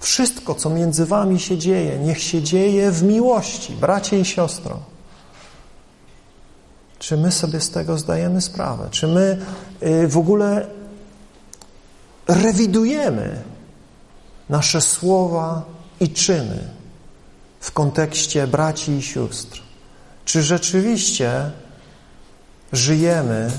Wszystko, 0.00 0.54
co 0.54 0.70
między 0.70 1.06
wami 1.06 1.40
się 1.40 1.58
dzieje, 1.58 1.98
niech 1.98 2.22
się 2.22 2.42
dzieje 2.42 2.90
w 2.90 3.02
miłości, 3.02 3.72
bracie 3.72 4.20
i 4.20 4.24
siostro. 4.24 4.80
Czy 6.98 7.16
my 7.16 7.32
sobie 7.32 7.60
z 7.60 7.70
tego 7.70 7.98
zdajemy 7.98 8.40
sprawę? 8.40 8.88
Czy 8.90 9.06
my 9.06 9.38
y, 9.82 10.08
w 10.08 10.18
ogóle 10.18 10.66
rewidujemy 12.28 13.42
nasze 14.48 14.80
słowa 14.80 15.64
i 16.00 16.08
czyny 16.08 16.58
w 17.60 17.72
kontekście 17.72 18.46
braci 18.46 18.92
i 18.92 19.02
sióstr? 19.02 19.62
Czy 20.24 20.42
rzeczywiście 20.42 21.50
żyjemy 22.72 23.50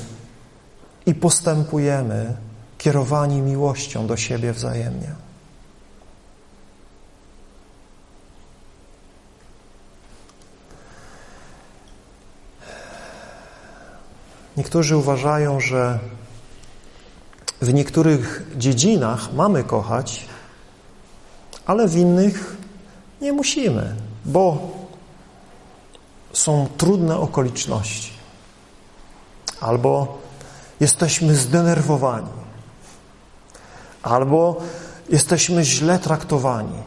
i 1.05 1.15
postępujemy 1.15 2.35
kierowani 2.77 3.41
miłością 3.41 4.07
do 4.07 4.17
siebie 4.17 4.53
wzajemnie? 4.53 5.28
Niektórzy 14.57 14.97
uważają, 14.97 15.59
że 15.59 15.99
w 17.61 17.73
niektórych 17.73 18.43
dziedzinach 18.57 19.33
mamy 19.33 19.63
kochać, 19.63 20.25
ale 21.65 21.87
w 21.87 21.95
innych 21.95 22.57
nie 23.21 23.33
musimy, 23.33 23.95
bo 24.25 24.71
są 26.33 26.67
trudne 26.77 27.17
okoliczności. 27.17 28.11
Albo 29.61 30.17
jesteśmy 30.79 31.35
zdenerwowani, 31.35 32.39
albo 34.03 34.61
jesteśmy 35.09 35.63
źle 35.65 35.99
traktowani 35.99 36.83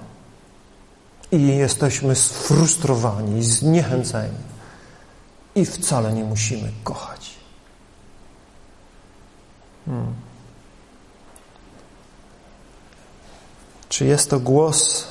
i 1.33 1.47
jesteśmy 1.47 2.17
sfrustrowani, 2.17 3.43
zniechęceni 3.43 4.39
i 5.55 5.65
wcale 5.65 6.13
nie 6.13 6.25
musimy 6.25 6.73
kochać. 6.85 7.22
Hmm. 9.87 10.15
Czy 13.89 14.05
jest 14.05 14.31
to 14.31 14.41
głos 14.41 15.07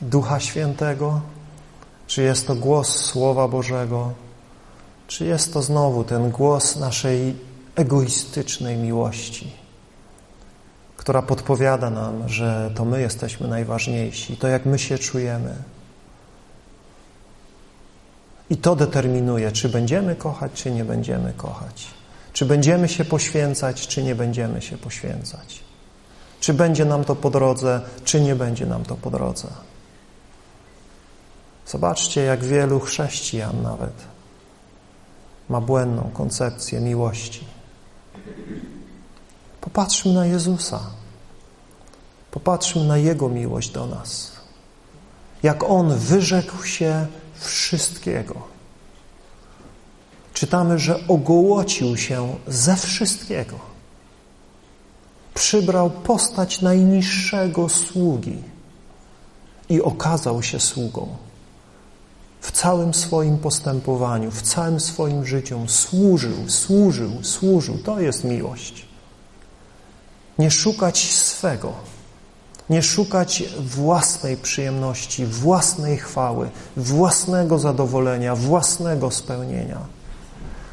Ducha 0.00 0.40
Świętego? 0.40 1.20
Czy 2.06 2.22
jest 2.22 2.46
to 2.46 2.54
głos 2.54 2.88
Słowa 2.88 3.48
Bożego? 3.48 4.12
Czy 5.06 5.24
jest 5.24 5.52
to 5.52 5.62
znowu 5.62 6.04
ten 6.04 6.30
głos 6.30 6.76
naszej 6.76 7.36
egoistycznej 7.76 8.76
miłości, 8.76 9.52
która 10.96 11.22
podpowiada 11.22 11.90
nam, 11.90 12.28
że 12.28 12.70
to 12.74 12.84
my 12.84 13.00
jesteśmy 13.00 13.48
najważniejsi, 13.48 14.36
to 14.36 14.48
jak 14.48 14.66
my 14.66 14.78
się 14.78 14.98
czujemy? 14.98 15.56
I 18.50 18.56
to 18.56 18.76
determinuje, 18.76 19.52
czy 19.52 19.68
będziemy 19.68 20.16
kochać, 20.16 20.52
czy 20.52 20.70
nie 20.70 20.84
będziemy 20.84 21.32
kochać. 21.32 21.95
Czy 22.36 22.46
będziemy 22.46 22.88
się 22.88 23.04
poświęcać, 23.04 23.86
czy 23.86 24.02
nie 24.02 24.14
będziemy 24.14 24.62
się 24.62 24.78
poświęcać. 24.78 25.60
Czy 26.40 26.54
będzie 26.54 26.84
nam 26.84 27.04
to 27.04 27.16
po 27.16 27.30
drodze, 27.30 27.80
czy 28.04 28.20
nie 28.20 28.34
będzie 28.34 28.66
nam 28.66 28.84
to 28.84 28.94
po 28.94 29.10
drodze. 29.10 29.48
Zobaczcie, 31.66 32.20
jak 32.20 32.44
wielu 32.44 32.80
chrześcijan 32.80 33.62
nawet 33.62 33.92
ma 35.48 35.60
błędną 35.60 36.10
koncepcję 36.14 36.80
miłości. 36.80 37.46
Popatrzmy 39.60 40.12
na 40.12 40.26
Jezusa. 40.26 40.80
Popatrzmy 42.30 42.84
na 42.84 42.96
Jego 42.96 43.28
miłość 43.28 43.70
do 43.70 43.86
nas. 43.86 44.32
Jak 45.42 45.70
On 45.70 45.98
wyrzekł 45.98 46.64
się 46.64 47.06
wszystkiego 47.34 48.55
czytamy, 50.36 50.78
że 50.78 51.08
ogołocił 51.08 51.96
się 51.96 52.36
ze 52.46 52.76
wszystkiego. 52.76 53.58
Przybrał 55.34 55.90
postać 55.90 56.62
najniższego 56.62 57.68
sługi 57.68 58.42
i 59.68 59.82
okazał 59.82 60.42
się 60.42 60.60
sługą. 60.60 61.08
W 62.40 62.52
całym 62.52 62.94
swoim 62.94 63.38
postępowaniu, 63.38 64.30
w 64.30 64.42
całym 64.42 64.80
swoim 64.80 65.26
życiu 65.26 65.60
służył, 65.66 66.48
służył, 66.48 67.10
służył. 67.22 67.78
To 67.78 68.00
jest 68.00 68.24
miłość. 68.24 68.86
Nie 70.38 70.50
szukać 70.50 71.12
swego, 71.12 71.72
nie 72.70 72.82
szukać 72.82 73.44
własnej 73.60 74.36
przyjemności, 74.36 75.26
własnej 75.26 75.96
chwały, 75.96 76.50
własnego 76.76 77.58
zadowolenia, 77.58 78.36
własnego 78.36 79.10
spełnienia 79.10 79.95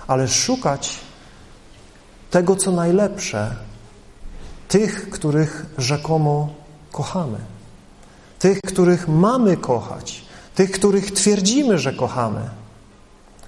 ale 0.07 0.27
szukać 0.27 0.99
tego, 2.31 2.55
co 2.55 2.71
najlepsze, 2.71 3.55
tych, 4.67 5.09
których 5.09 5.65
rzekomo 5.77 6.53
kochamy, 6.91 7.37
tych, 8.39 8.61
których 8.61 9.07
mamy 9.07 9.57
kochać, 9.57 10.25
tych, 10.55 10.71
których 10.71 11.11
twierdzimy, 11.11 11.77
że 11.77 11.93
kochamy. 11.93 12.49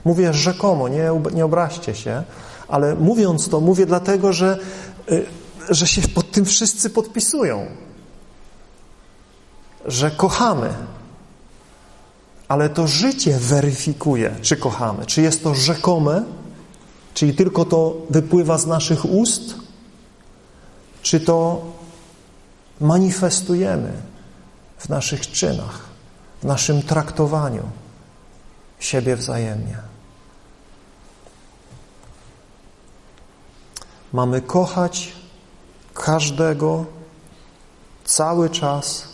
Mówię 0.06 0.34
rzekomo, 0.34 0.88
nie, 0.88 1.12
nie 1.34 1.46
obraźcie 1.46 1.96
się, 1.96 2.24
ale 2.68 2.96
mówiąc 2.96 3.50
to, 3.50 3.60
mówię 3.60 3.86
dlatego, 3.86 4.34
że, 4.34 4.58
y, 5.12 5.26
że 5.70 5.88
się 5.88 6.02
pod 6.02 6.32
tym 6.32 6.46
wszyscy 6.46 6.90
podpisują, 6.90 7.66
że 9.86 10.12
kochamy, 10.12 10.74
ale 12.48 12.70
to 12.70 12.88
życie 12.88 13.38
weryfikuje, 13.40 14.36
czy 14.42 14.58
kochamy, 14.58 15.06
czy 15.06 15.22
jest 15.22 15.44
to 15.44 15.56
rzekome, 15.56 16.24
Czyli 17.16 17.34
tylko 17.34 17.66
to 17.66 17.96
wypływa 18.10 18.58
z 18.58 18.68
naszych 18.68 19.06
ust, 19.06 19.56
czy 21.02 21.20
to 21.20 21.62
manifestujemy 22.82 23.92
w 24.78 24.90
naszych 24.90 25.32
czynach, 25.32 25.80
w 26.42 26.46
naszym 26.46 26.82
traktowaniu 26.82 27.64
siebie 28.80 29.16
wzajemnie. 29.16 29.78
Mamy 34.14 34.42
kochać 34.42 35.12
każdego 35.94 36.86
cały 38.06 38.50
czas, 38.50 39.08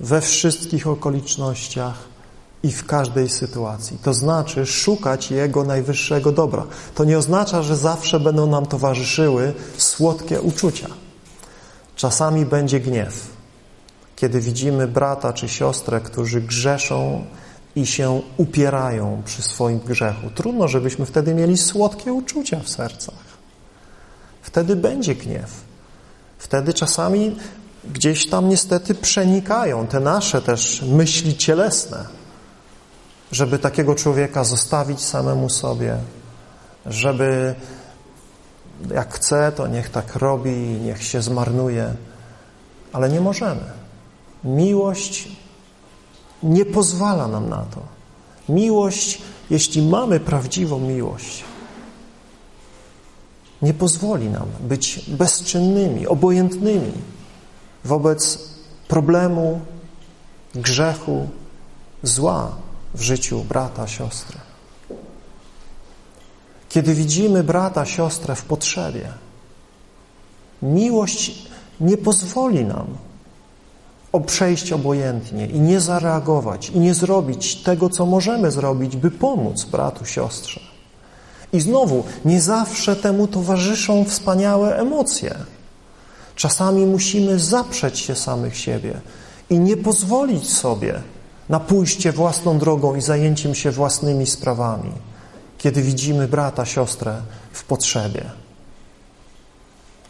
we 0.00 0.20
wszystkich 0.20 0.86
okolicznościach, 0.86 2.15
i 2.66 2.72
w 2.72 2.86
każdej 2.86 3.28
sytuacji. 3.28 3.98
To 4.02 4.14
znaczy 4.14 4.66
szukać 4.66 5.30
Jego 5.30 5.64
najwyższego 5.64 6.32
dobra. 6.32 6.66
To 6.94 7.04
nie 7.04 7.18
oznacza, 7.18 7.62
że 7.62 7.76
zawsze 7.76 8.20
będą 8.20 8.46
nam 8.46 8.66
towarzyszyły 8.66 9.52
słodkie 9.76 10.40
uczucia. 10.40 10.88
Czasami 11.96 12.46
będzie 12.46 12.80
gniew, 12.80 13.26
kiedy 14.16 14.40
widzimy 14.40 14.88
brata 14.88 15.32
czy 15.32 15.48
siostrę, 15.48 16.00
którzy 16.00 16.40
grzeszą 16.40 17.24
i 17.76 17.86
się 17.86 18.22
upierają 18.36 19.22
przy 19.24 19.42
swoim 19.42 19.78
grzechu. 19.78 20.30
Trudno, 20.34 20.68
żebyśmy 20.68 21.06
wtedy 21.06 21.34
mieli 21.34 21.58
słodkie 21.58 22.12
uczucia 22.12 22.60
w 22.60 22.68
sercach. 22.68 23.26
Wtedy 24.42 24.76
będzie 24.76 25.14
gniew. 25.14 25.50
Wtedy 26.38 26.74
czasami 26.74 27.36
gdzieś 27.94 28.28
tam 28.28 28.48
niestety 28.48 28.94
przenikają 28.94 29.86
te 29.86 30.00
nasze 30.00 30.42
też 30.42 30.82
myśli 30.82 31.36
cielesne 31.36 32.15
żeby 33.32 33.58
takiego 33.58 33.94
człowieka 33.94 34.44
zostawić 34.44 35.04
samemu 35.04 35.48
sobie, 35.48 35.96
żeby 36.86 37.54
jak 38.94 39.14
chce, 39.14 39.52
to 39.52 39.66
niech 39.66 39.90
tak 39.90 40.16
robi, 40.16 40.56
niech 40.56 41.02
się 41.02 41.22
zmarnuje, 41.22 41.94
ale 42.92 43.08
nie 43.08 43.20
możemy. 43.20 43.64
Miłość 44.44 45.28
nie 46.42 46.64
pozwala 46.64 47.28
nam 47.28 47.48
na 47.48 47.64
to. 47.74 47.80
Miłość, 48.48 49.22
jeśli 49.50 49.82
mamy 49.82 50.20
prawdziwą 50.20 50.78
miłość, 50.78 51.44
nie 53.62 53.74
pozwoli 53.74 54.28
nam 54.28 54.46
być 54.60 55.00
bezczynnymi, 55.08 56.06
obojętnymi 56.06 56.92
wobec 57.84 58.48
problemu, 58.88 59.60
grzechu, 60.54 61.28
zła, 62.02 62.56
w 62.96 63.02
życiu 63.02 63.44
brata, 63.44 63.86
siostry. 63.86 64.38
Kiedy 66.68 66.94
widzimy 66.94 67.44
brata, 67.44 67.84
siostrę 67.84 68.34
w 68.34 68.42
potrzebie, 68.44 69.08
miłość 70.62 71.48
nie 71.80 71.96
pozwoli 71.96 72.64
nam 72.64 72.86
przejść 74.20 74.72
obojętnie 74.72 75.46
i 75.46 75.60
nie 75.60 75.80
zareagować 75.80 76.70
i 76.70 76.78
nie 76.78 76.94
zrobić 76.94 77.56
tego, 77.56 77.90
co 77.90 78.06
możemy 78.06 78.50
zrobić, 78.50 78.96
by 78.96 79.10
pomóc 79.10 79.64
bratu, 79.64 80.04
siostrze. 80.04 80.60
I 81.52 81.60
znowu, 81.60 82.04
nie 82.24 82.40
zawsze 82.40 82.96
temu 82.96 83.26
towarzyszą 83.26 84.04
wspaniałe 84.04 84.78
emocje. 84.78 85.34
Czasami 86.34 86.86
musimy 86.86 87.38
zaprzeć 87.38 87.98
się 87.98 88.14
samych 88.14 88.56
siebie 88.56 89.00
i 89.50 89.58
nie 89.58 89.76
pozwolić 89.76 90.50
sobie 90.50 91.02
na 91.48 91.60
pójście 91.60 92.12
własną 92.12 92.58
drogą 92.58 92.94
i 92.94 93.00
zajęciem 93.00 93.54
się 93.54 93.70
własnymi 93.70 94.26
sprawami 94.26 94.92
kiedy 95.58 95.82
widzimy 95.82 96.28
brata, 96.28 96.64
siostrę 96.64 97.22
w 97.52 97.64
potrzebie. 97.64 98.24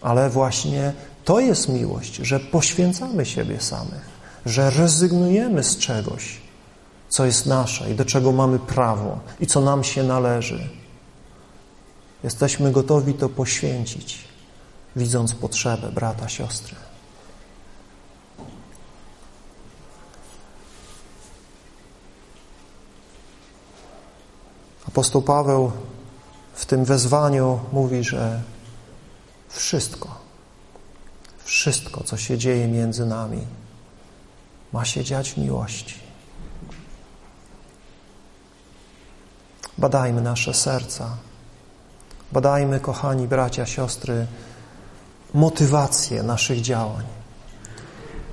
Ale 0.03 0.30
właśnie 0.30 0.93
to 1.24 1.41
jest 1.41 1.68
miłość, 1.68 2.16
że 2.16 2.41
poświęcamy 2.41 3.26
siebie 3.26 3.61
samych, 3.61 4.09
że 4.47 4.70
rezygnujemy 4.70 5.64
z 5.64 5.78
czegoś, 5.78 6.41
co 7.09 7.26
jest 7.26 7.47
nasze 7.47 7.91
i 7.91 7.95
do 7.95 8.05
czego 8.05 8.32
mamy 8.32 8.59
prawo 8.59 9.18
i 9.41 9.47
co 9.47 9.61
nam 9.61 9.84
się 9.84 10.03
należy. 10.03 10.68
Jesteśmy 12.24 12.72
gotowi 12.72 13.14
to 13.14 13.28
poświęcić, 13.28 14.24
widząc 14.97 15.34
potrzebę 15.34 15.93
brata, 15.93 16.28
siostry. 16.28 16.76
Apostoł 24.97 25.22
Paweł 25.22 25.72
w 26.55 26.66
tym 26.66 26.84
wezwaniu 26.84 27.61
mówi, 27.72 28.05
że 28.05 28.42
wszystko, 29.49 30.09
wszystko, 31.44 32.05
co 32.05 32.16
się 32.16 32.38
dzieje 32.38 32.68
między 32.68 33.07
nami, 33.07 33.47
ma 34.72 34.84
się 34.84 35.05
dziać 35.05 35.30
w 35.32 35.36
miłości. 35.36 35.94
Badajmy 39.78 40.20
nasze 40.20 40.55
serca, 40.55 41.16
badajmy, 42.32 42.80
kochani 42.80 43.28
bracia, 43.28 43.66
siostry, 43.66 44.26
motywację 45.34 46.22
naszych 46.22 46.61
działań. 46.61 47.05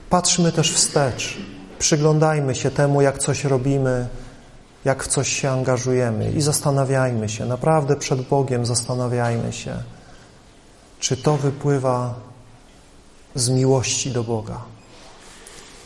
Patrzmy 0.10 0.52
też 0.52 0.74
wstecz, 0.74 1.38
przyglądajmy 1.80 2.56
się 2.56 2.72
temu, 2.72 3.02
jak 3.02 3.18
coś 3.18 3.44
robimy, 3.44 4.08
jak 4.86 5.04
w 5.04 5.08
coś 5.08 5.28
się 5.28 5.50
angażujemy 5.50 6.32
i 6.32 6.42
zastanawiajmy 6.42 7.30
się, 7.30 7.46
naprawdę 7.46 7.96
przed 7.96 8.22
Bogiem 8.22 8.66
zastanawiajmy 8.66 9.54
się, 9.54 9.76
czy 11.00 11.18
to 11.18 11.38
wypływa 11.38 12.14
z 13.36 13.50
miłości 13.50 14.12
do 14.12 14.24
Boga, 14.24 14.62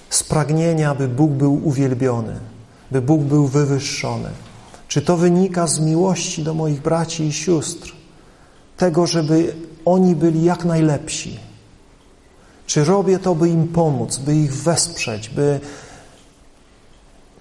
z 0.09 0.23
pragnienia, 0.23 0.95
by 0.95 1.07
Bóg 1.07 1.31
był 1.31 1.67
uwielbiony, 1.67 2.39
by 2.91 3.01
Bóg 3.01 3.21
był 3.21 3.47
wywyższony. 3.47 4.29
Czy 4.87 5.01
to 5.01 5.17
wynika 5.17 5.67
z 5.67 5.79
miłości 5.79 6.43
do 6.43 6.53
moich 6.53 6.81
braci 6.81 7.23
i 7.23 7.33
sióstr, 7.33 7.93
tego, 8.77 9.07
żeby 9.07 9.55
oni 9.85 10.15
byli 10.15 10.43
jak 10.43 10.65
najlepsi? 10.65 11.39
Czy 12.65 12.83
robię 12.83 13.19
to, 13.19 13.35
by 13.35 13.49
im 13.49 13.67
pomóc, 13.67 14.17
by 14.17 14.35
ich 14.35 14.53
wesprzeć, 14.53 15.29
by 15.29 15.59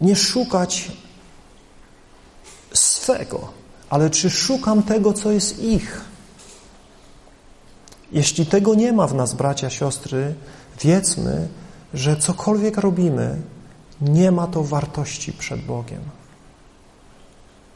nie 0.00 0.16
szukać 0.16 0.90
swego, 2.76 3.48
ale 3.90 4.10
czy 4.10 4.30
szukam 4.30 4.82
tego, 4.82 5.12
co 5.12 5.30
jest 5.30 5.58
ich? 5.58 6.00
Jeśli 8.12 8.46
tego 8.46 8.74
nie 8.74 8.92
ma 8.92 9.06
w 9.06 9.14
nas, 9.14 9.34
bracia, 9.34 9.70
siostry, 9.70 10.34
wiedzmy, 10.80 11.48
że 11.94 12.16
cokolwiek 12.16 12.78
robimy, 12.78 13.36
nie 14.00 14.32
ma 14.32 14.46
to 14.46 14.62
wartości 14.62 15.32
przed 15.32 15.60
Bogiem. 15.60 16.00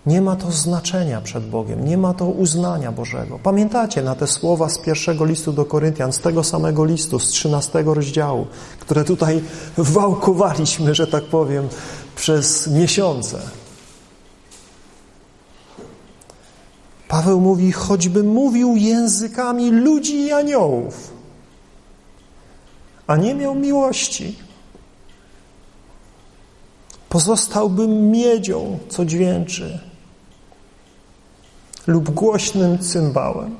Nie 0.07 0.23
ma 0.23 0.37
to 0.37 0.51
znaczenia 0.51 1.21
przed 1.21 1.49
Bogiem, 1.49 1.85
nie 1.85 1.99
ma 1.99 2.15
to 2.15 2.25
uznania 2.25 2.93
Bożego. 2.93 3.39
Pamiętacie 3.39 4.03
na 4.03 4.15
te 4.15 4.27
słowa 4.27 4.69
z 4.69 4.79
pierwszego 4.79 5.25
listu 5.25 5.53
do 5.53 5.65
Koryntian, 5.65 6.13
z 6.13 6.19
tego 6.19 6.45
samego 6.45 6.85
listu, 6.85 7.19
z 7.19 7.27
trzynastego 7.27 7.95
rozdziału, 7.95 8.47
które 8.79 9.05
tutaj 9.05 9.43
wałkowaliśmy, 9.77 10.95
że 10.95 11.07
tak 11.07 11.25
powiem, 11.25 11.69
przez 12.17 12.67
miesiące. 12.67 13.39
Paweł 17.11 17.41
mówi, 17.41 17.73
choćby 17.73 18.23
mówił 18.23 18.77
językami 18.77 19.71
ludzi 19.71 20.21
i 20.21 20.33
aniołów, 20.33 21.13
a 23.07 23.17
nie 23.17 23.35
miał 23.35 23.55
miłości, 23.55 24.39
pozostałbym 27.09 28.11
miedzią, 28.11 28.79
co 28.89 29.05
dźwięczy, 29.05 29.81
lub 31.87 32.11
głośnym 32.11 32.79
cymbałem. 32.79 33.57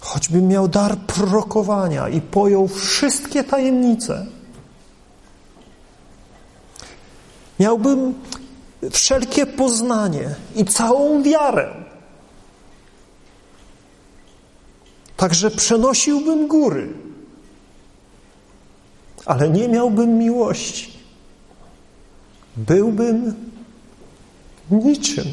Choćbym 0.00 0.48
miał 0.48 0.68
dar 0.68 0.98
prorokowania 0.98 2.08
i 2.08 2.20
pojął 2.20 2.68
wszystkie 2.68 3.44
tajemnice, 3.44 4.26
miałbym 7.60 8.14
wszelkie 8.90 9.46
poznanie 9.46 10.34
i 10.56 10.64
całą 10.64 11.22
wiarę. 11.22 11.74
Także 15.16 15.50
przenosiłbym 15.50 16.48
góry, 16.48 16.92
ale 19.26 19.50
nie 19.50 19.68
miałbym 19.68 20.18
miłości. 20.18 20.98
Byłbym 22.56 23.50
niczym. 24.70 25.24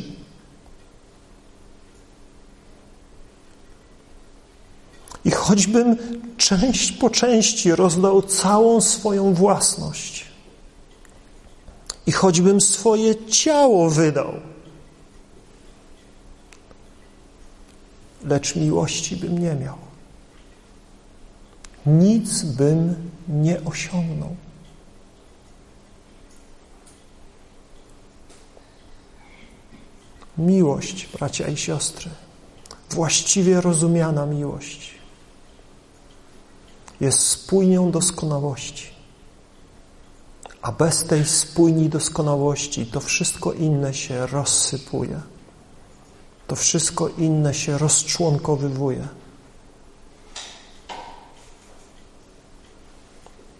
I 5.25 5.31
choćbym 5.31 5.97
część 6.37 6.91
po 6.91 7.09
części 7.09 7.75
rozdał 7.75 8.21
całą 8.21 8.81
swoją 8.81 9.33
własność, 9.33 10.25
i 12.07 12.11
choćbym 12.11 12.61
swoje 12.61 13.25
ciało 13.25 13.89
wydał, 13.89 14.33
lecz 18.23 18.55
miłości 18.55 19.17
bym 19.17 19.39
nie 19.39 19.55
miał. 19.55 19.77
Nic 21.85 22.43
bym 22.43 23.09
nie 23.27 23.63
osiągnął. 23.63 24.35
Miłość, 30.37 31.07
bracia 31.07 31.47
i 31.47 31.57
siostry, 31.57 32.11
właściwie 32.89 33.61
rozumiana 33.61 34.25
miłość, 34.25 34.95
jest 37.01 37.19
spójnią 37.19 37.91
doskonałości. 37.91 38.94
A 40.65 40.71
bez 40.71 41.03
tej 41.03 41.25
spójni 41.25 41.89
doskonałości 41.89 42.85
to 42.85 42.99
wszystko 42.99 43.53
inne 43.53 43.93
się 43.93 44.27
rozsypuje. 44.27 45.21
To 46.47 46.55
wszystko 46.55 47.07
inne 47.07 47.53
się 47.53 47.77
rozczłonkowywuje. 47.77 49.07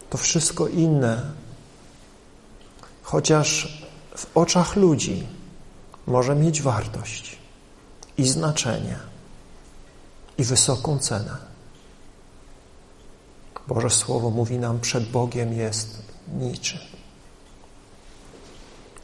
To 0.09 0.17
wszystko 0.17 0.67
inne, 0.67 1.31
chociaż 3.03 3.83
w 4.17 4.37
oczach 4.37 4.75
ludzi 4.75 5.27
może 6.07 6.35
mieć 6.35 6.61
wartość 6.61 7.37
i 8.17 8.27
znaczenie 8.27 8.99
i 10.37 10.43
wysoką 10.43 10.99
cenę. 10.99 11.37
Boże 13.67 13.89
Słowo 13.89 14.29
mówi 14.29 14.59
nam, 14.59 14.79
przed 14.79 15.09
Bogiem 15.09 15.53
jest 15.53 16.01
niczym. 16.39 16.94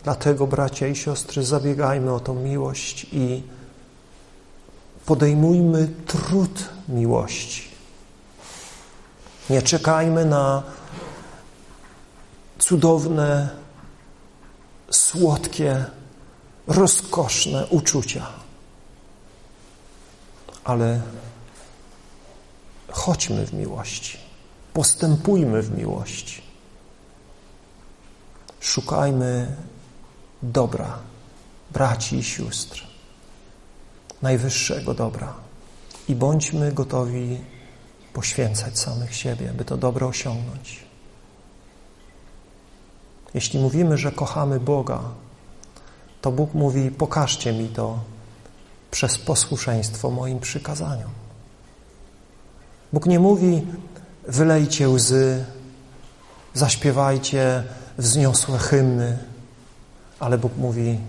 Dlatego, 0.03 0.47
bracia 0.47 0.87
i 0.87 0.95
siostry, 0.95 1.43
zabiegajmy 1.43 2.13
o 2.13 2.19
tą 2.19 2.33
miłość 2.33 3.07
i 3.11 3.43
podejmujmy 5.05 5.89
trud 6.07 6.69
miłości. 6.89 7.63
Nie 9.49 9.61
czekajmy 9.61 10.25
na 10.25 10.63
cudowne, 12.59 13.49
słodkie, 14.91 15.85
rozkoszne 16.67 17.67
uczucia. 17.67 18.27
Ale 20.63 21.01
chodźmy 22.91 23.45
w 23.45 23.53
miłości, 23.53 24.17
postępujmy 24.73 25.61
w 25.61 25.77
miłości. 25.77 26.41
Szukajmy 28.59 29.55
dobra 30.43 30.97
braci 31.71 32.17
i 32.17 32.23
sióstr, 32.23 32.87
najwyższego 34.21 34.93
dobra 34.93 35.33
i 36.07 36.15
bądźmy 36.15 36.71
gotowi 36.71 37.37
poświęcać 38.13 38.79
samych 38.79 39.15
siebie, 39.15 39.53
by 39.53 39.65
to 39.65 39.77
dobro 39.77 40.07
osiągnąć. 40.07 40.79
Jeśli 43.33 43.59
mówimy, 43.59 43.97
że 43.97 44.11
kochamy 44.11 44.59
Boga, 44.59 45.01
to 46.21 46.31
Bóg 46.31 46.53
mówi: 46.53 46.91
pokażcie 46.91 47.53
mi 47.53 47.69
to 47.69 47.99
przez 48.91 49.17
posłuszeństwo 49.17 50.09
moim 50.09 50.39
przykazaniom. 50.39 51.11
Bóg 52.93 53.05
nie 53.05 53.19
mówi: 53.19 53.67
wylejcie 54.27 54.89
łzy, 54.89 55.45
zaśpiewajcie 56.53 57.63
wzniosłe 57.97 58.57
hymny, 58.57 59.30
Ale 60.21 60.37
Bóg 60.37 60.57
mówi, 60.57 60.99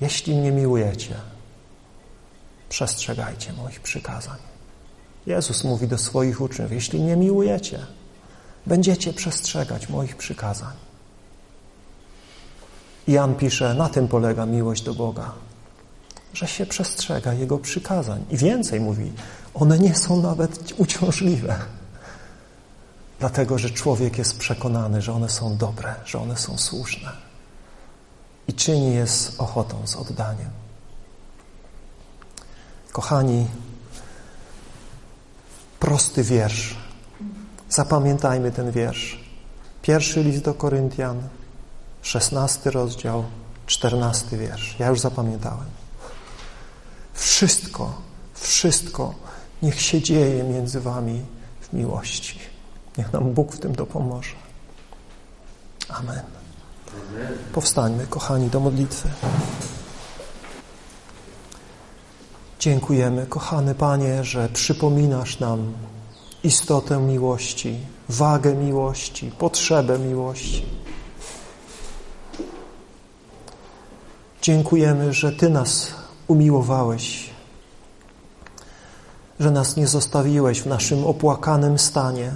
jeśli 0.00 0.36
mnie 0.36 0.52
miłujecie, 0.52 1.14
przestrzegajcie 2.68 3.52
moich 3.52 3.80
przykazań. 3.80 4.38
Jezus 5.26 5.64
mówi 5.64 5.88
do 5.88 5.98
swoich 5.98 6.40
uczniów, 6.40 6.72
jeśli 6.72 7.00
mnie 7.00 7.16
miłujecie, 7.16 7.78
będziecie 8.66 9.12
przestrzegać 9.12 9.88
moich 9.88 10.16
przykazań. 10.16 10.72
Jan 13.08 13.34
pisze, 13.34 13.74
na 13.74 13.88
tym 13.88 14.08
polega 14.08 14.46
miłość 14.46 14.82
do 14.82 14.94
Boga, 14.94 15.32
że 16.32 16.46
się 16.46 16.66
przestrzega 16.66 17.32
Jego 17.32 17.58
przykazań. 17.58 18.24
I 18.30 18.36
więcej 18.36 18.80
mówi, 18.80 19.12
one 19.54 19.78
nie 19.78 19.94
są 19.94 20.22
nawet 20.22 20.74
uciążliwe, 20.76 21.56
dlatego 23.18 23.58
że 23.58 23.70
człowiek 23.70 24.18
jest 24.18 24.38
przekonany, 24.38 25.02
że 25.02 25.12
one 25.12 25.28
są 25.28 25.56
dobre, 25.56 25.94
że 26.04 26.18
one 26.18 26.36
są 26.36 26.58
słuszne 26.58 27.25
i 28.48 28.54
czyni 28.54 28.94
je 28.94 29.06
z 29.06 29.40
ochotą, 29.40 29.86
z 29.86 29.96
oddaniem. 29.96 30.50
Kochani, 32.92 33.46
prosty 35.80 36.22
wiersz. 36.22 36.76
Zapamiętajmy 37.68 38.52
ten 38.52 38.70
wiersz. 38.70 39.24
Pierwszy 39.82 40.22
list 40.22 40.42
do 40.42 40.54
Koryntian, 40.54 41.22
szesnasty 42.02 42.70
rozdział, 42.70 43.24
czternasty 43.66 44.36
wiersz. 44.36 44.76
Ja 44.78 44.88
już 44.88 45.00
zapamiętałem. 45.00 45.66
Wszystko, 47.14 48.00
wszystko 48.34 49.14
niech 49.62 49.80
się 49.80 50.02
dzieje 50.02 50.44
między 50.44 50.80
wami 50.80 51.24
w 51.60 51.72
miłości. 51.72 52.38
Niech 52.98 53.12
nam 53.12 53.34
Bóg 53.34 53.52
w 53.52 53.60
tym 53.60 53.74
dopomoże. 53.74 54.34
Amen. 55.88 56.45
Powstańmy, 57.52 58.06
kochani, 58.06 58.50
do 58.50 58.60
modlitwy. 58.60 59.08
Dziękujemy, 62.58 63.26
kochany 63.26 63.74
Panie, 63.74 64.24
że 64.24 64.48
przypominasz 64.48 65.40
nam 65.40 65.72
istotę 66.44 66.98
miłości, 66.98 67.78
wagę 68.08 68.54
miłości, 68.54 69.30
potrzebę 69.38 69.98
miłości. 69.98 70.66
Dziękujemy, 74.42 75.12
że 75.12 75.32
Ty 75.32 75.50
nas 75.50 75.94
umiłowałeś, 76.28 77.30
że 79.40 79.50
nas 79.50 79.76
nie 79.76 79.86
zostawiłeś 79.86 80.60
w 80.60 80.66
naszym 80.66 81.04
opłakanym 81.04 81.78
stanie, 81.78 82.32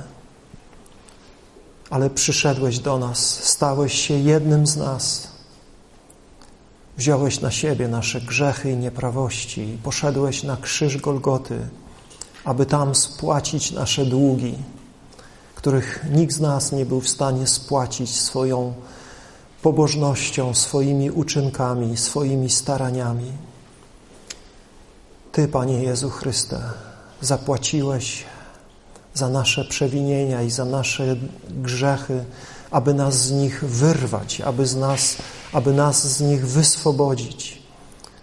ale 1.91 2.11
przyszedłeś 2.11 2.79
do 2.79 2.99
nas, 2.99 3.45
stałeś 3.45 3.95
się 3.95 4.15
jednym 4.15 4.67
z 4.67 4.77
nas. 4.77 5.29
Wziąłeś 6.97 7.41
na 7.41 7.51
siebie 7.51 7.89
nasze 7.89 8.21
grzechy 8.21 8.71
i 8.71 8.77
nieprawości 8.77 9.61
i 9.61 9.79
poszedłeś 9.79 10.43
na 10.43 10.57
krzyż 10.57 10.97
Golgoty, 10.97 11.59
aby 12.45 12.67
tam 12.67 12.95
spłacić 12.95 13.73
nasze 13.73 14.07
długi, 14.07 14.55
których 15.55 16.05
nikt 16.11 16.35
z 16.35 16.41
nas 16.41 16.73
nie 16.73 16.87
był 16.87 17.01
w 17.01 17.09
stanie 17.09 17.47
spłacić 17.47 18.11
swoją 18.11 18.75
pobożnością, 19.63 20.55
swoimi 20.55 21.11
uczynkami, 21.11 21.97
swoimi 21.97 22.51
staraniami. 22.51 23.33
Ty, 25.33 25.49
Panie 25.49 25.83
Jezu 25.83 26.11
Chryste, 26.11 26.61
zapłaciłeś 27.21 28.25
za 29.15 29.29
nasze 29.29 29.65
przewinienia 29.65 30.43
i 30.43 30.51
za 30.51 30.65
nasze 30.65 31.17
grzechy, 31.51 32.25
aby 32.71 32.95
nas 32.95 33.15
z 33.15 33.33
nich 33.33 33.65
wyrwać, 33.65 34.41
aby, 34.41 34.67
z 34.67 34.77
nas, 34.77 35.17
aby 35.53 35.75
nas 35.75 36.17
z 36.17 36.21
nich 36.21 36.47
wyswobodzić, 36.47 37.63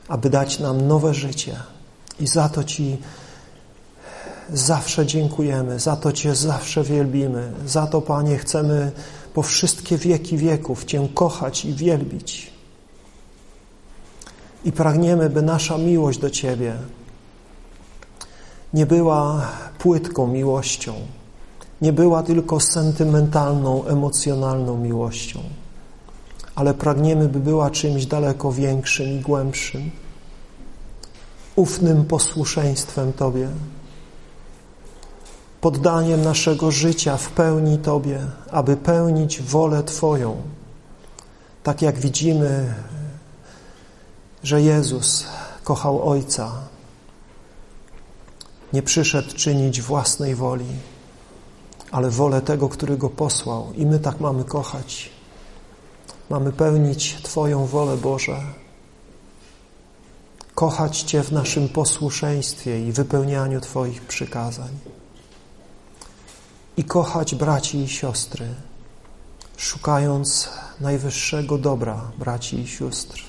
aby 0.08 0.30
dać 0.30 0.60
nam 0.60 0.88
nowe 0.88 1.14
życie. 1.14 1.56
I 2.20 2.28
za 2.28 2.50
to 2.50 2.64
Ci 2.64 2.98
zawsze 4.54 5.06
dziękujemy, 5.06 5.80
za 5.80 5.96
to 5.96 6.12
Cię 6.12 6.36
zawsze 6.36 6.84
wielbimy, 6.84 7.52
za 7.66 7.88
to, 7.88 8.02
Panie, 8.02 8.38
chcemy 8.38 8.92
po 9.34 9.44
wszystkie 9.44 9.98
wieki 9.98 10.38
wieków 10.38 10.86
Cię 10.86 11.08
kochać 11.14 11.66
i 11.66 11.74
wielbić. 11.74 12.54
I 14.66 14.72
pragniemy, 14.72 15.30
by 15.30 15.42
nasza 15.42 15.78
miłość 15.78 16.20
do 16.20 16.30
Ciebie 16.30 16.76
nie 18.74 18.86
była 18.86 19.47
płytką 19.80 20.28
miłością, 20.28 20.93
nie 21.82 21.93
była 21.93 22.24
tylko 22.24 22.59
sentymentalną, 22.59 23.86
emocjonalną 23.86 24.78
miłością, 24.78 25.39
ale 26.55 26.74
pragniemy, 26.74 27.30
by 27.30 27.39
była 27.39 27.70
czymś 27.70 28.05
daleko 28.05 28.51
większym 28.51 29.07
i 29.07 29.20
głębszym, 29.20 29.91
ufnym 31.55 32.05
posłuszeństwem 32.05 33.13
Tobie, 33.13 33.49
poddaniem 35.61 36.22
naszego 36.22 36.72
życia 36.72 37.18
w 37.18 37.30
pełni 37.30 37.78
Tobie, 37.78 38.20
aby 38.51 38.78
pełnić 38.78 39.41
wolę 39.41 39.84
Twoją. 39.84 40.36
Tak 41.63 41.82
jak 41.82 41.99
widzimy, 41.99 42.74
że 44.43 44.61
Jezus 44.61 45.26
kochał 45.63 46.09
Ojca, 46.09 46.51
nie 48.74 48.82
przyszedł 48.82 49.36
czynić 49.36 49.82
własnej 49.82 50.36
woli, 50.36 50.65
ale 51.91 52.09
wolę 52.09 52.41
tego, 52.41 52.70
który 52.70 52.97
Go 52.97 53.09
posłał. 53.09 53.74
I 53.74 53.86
my 53.86 53.99
tak 53.99 54.20
mamy 54.20 54.43
kochać. 54.43 55.09
Mamy 56.30 56.51
pełnić 56.51 57.18
Twoją 57.24 57.65
wolę, 57.65 57.97
Boże. 57.97 58.41
Kochać 60.55 61.01
Cię 61.01 61.24
w 61.24 61.32
naszym 61.32 61.70
posłuszeństwie 61.70 62.88
i 62.88 62.91
wypełnianiu 62.91 63.61
Twoich 63.61 64.01
przykazań. 64.01 64.70
I 66.78 66.84
kochać 66.84 67.36
braci 67.36 67.78
i 67.78 67.88
siostry, 67.88 68.47
szukając 69.57 70.49
najwyższego 70.82 71.57
dobra 71.57 72.11
braci 72.18 72.59
i 72.59 72.68
sióstr. 72.68 73.24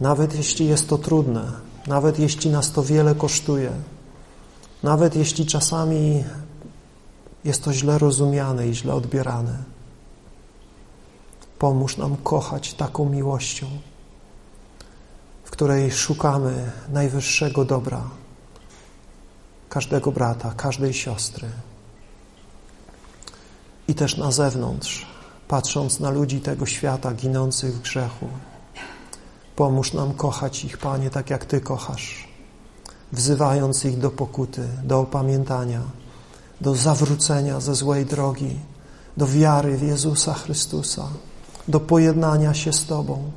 Nawet 0.00 0.34
jeśli 0.34 0.66
jest 0.66 0.88
to 0.88 0.98
trudne, 0.98 1.52
nawet 1.86 2.18
jeśli 2.18 2.50
nas 2.50 2.72
to 2.72 2.82
wiele 2.82 3.14
kosztuje, 3.14 3.72
nawet 4.82 5.16
jeśli 5.16 5.46
czasami 5.46 6.24
jest 7.44 7.64
to 7.64 7.72
źle 7.72 7.98
rozumiane 7.98 8.68
i 8.68 8.74
źle 8.74 8.94
odbierane. 8.94 9.62
Pomóż 11.58 11.96
nam 11.96 12.16
kochać 12.16 12.74
taką 12.74 13.08
miłością, 13.08 13.66
w 15.44 15.50
której 15.50 15.90
szukamy 15.90 16.72
najwyższego 16.92 17.64
dobra 17.64 18.10
każdego 19.68 20.12
brata, 20.12 20.52
każdej 20.56 20.94
siostry. 20.94 21.48
I 23.88 23.94
też 23.94 24.16
na 24.16 24.32
zewnątrz, 24.32 25.06
patrząc 25.48 26.00
na 26.00 26.10
ludzi 26.10 26.40
tego 26.40 26.66
świata 26.66 27.14
ginących 27.14 27.74
w 27.74 27.82
grzechu, 27.82 28.28
Pomóż 29.56 29.92
nam 29.92 30.14
kochać 30.14 30.64
ich, 30.64 30.78
Panie, 30.78 31.10
tak 31.10 31.30
jak 31.30 31.44
Ty 31.44 31.60
kochasz, 31.60 32.28
wzywając 33.12 33.84
ich 33.84 33.98
do 33.98 34.10
pokuty, 34.10 34.68
do 34.84 35.00
opamiętania, 35.00 35.80
do 36.60 36.74
zawrócenia 36.74 37.60
ze 37.60 37.74
złej 37.74 38.06
drogi, 38.06 38.56
do 39.16 39.26
wiary 39.26 39.76
w 39.76 39.82
Jezusa 39.82 40.34
Chrystusa, 40.34 41.08
do 41.68 41.80
pojednania 41.80 42.54
się 42.54 42.72
z 42.72 42.86
Tobą. 42.86 43.30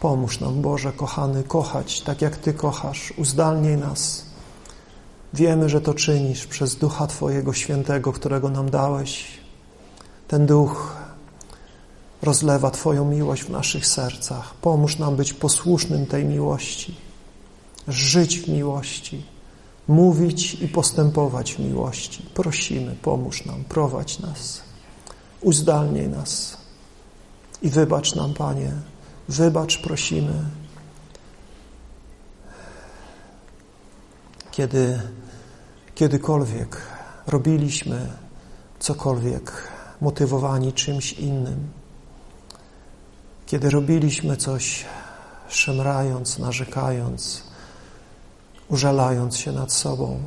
Pomóż 0.00 0.40
nam, 0.40 0.62
Boże, 0.62 0.92
kochany, 0.92 1.44
kochać 1.44 2.00
tak 2.00 2.22
jak 2.22 2.36
Ty 2.36 2.54
kochasz, 2.54 3.12
uzdalnij 3.16 3.76
nas. 3.76 4.24
Wiemy, 5.34 5.68
że 5.68 5.80
to 5.80 5.94
czynisz 5.94 6.46
przez 6.46 6.76
Ducha 6.76 7.06
Twojego 7.06 7.52
Świętego, 7.52 8.12
którego 8.12 8.48
nam 8.50 8.70
dałeś. 8.70 9.40
Ten 10.28 10.46
Duch 10.46 11.03
rozlewa 12.24 12.70
Twoją 12.70 13.04
miłość 13.04 13.42
w 13.42 13.50
naszych 13.50 13.86
sercach. 13.86 14.54
Pomóż 14.54 14.98
nam 14.98 15.16
być 15.16 15.32
posłusznym 15.32 16.06
tej 16.06 16.24
miłości, 16.24 16.96
żyć 17.88 18.40
w 18.40 18.48
miłości, 18.48 19.24
mówić 19.88 20.54
i 20.54 20.68
postępować 20.68 21.54
w 21.54 21.58
miłości. 21.58 22.22
Prosimy, 22.34 22.96
pomóż 23.02 23.44
nam, 23.44 23.64
prowadź 23.64 24.18
nas, 24.18 24.60
uzdalnij 25.40 26.08
nas 26.08 26.56
i 27.62 27.70
wybacz 27.70 28.14
nam, 28.14 28.34
Panie, 28.34 28.72
wybacz, 29.28 29.78
prosimy. 29.78 30.44
Kiedy 34.50 35.00
kiedykolwiek 35.94 36.82
robiliśmy 37.26 38.08
cokolwiek 38.78 39.68
motywowani 40.00 40.72
czymś 40.72 41.12
innym, 41.12 41.68
kiedy 43.54 43.70
robiliśmy 43.70 44.36
coś 44.36 44.84
szemrając, 45.48 46.38
narzekając, 46.38 47.42
użalając 48.68 49.36
się 49.36 49.52
nad 49.52 49.72
sobą, 49.72 50.22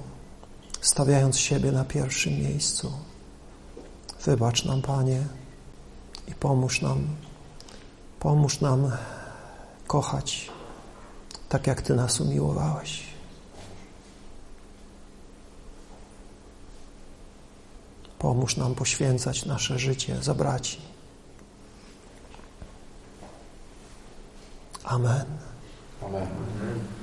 stawiając 0.82 1.38
siebie 1.38 1.72
na 1.72 1.86
pierwszym 1.86 2.34
miejscu. 2.34 2.94
Wybacz 4.26 4.66
nam, 4.66 4.82
Panie, 4.82 5.24
i 6.28 6.36
pomóż 6.36 6.82
nam, 6.82 7.08
pomóż 8.20 8.62
nam 8.62 8.92
kochać 9.88 10.52
tak, 11.50 11.68
jak 11.68 11.82
Ty 11.82 11.96
nas 11.96 12.22
umiłowałeś. 12.22 13.04
Pomóż 18.20 18.58
nam 18.58 18.76
poświęcać 18.76 19.46
nasze 19.46 19.80
życie 19.80 20.24
za 20.24 20.34
braci. 20.34 20.87
Amen. 24.90 25.28
Amen. 26.02 26.97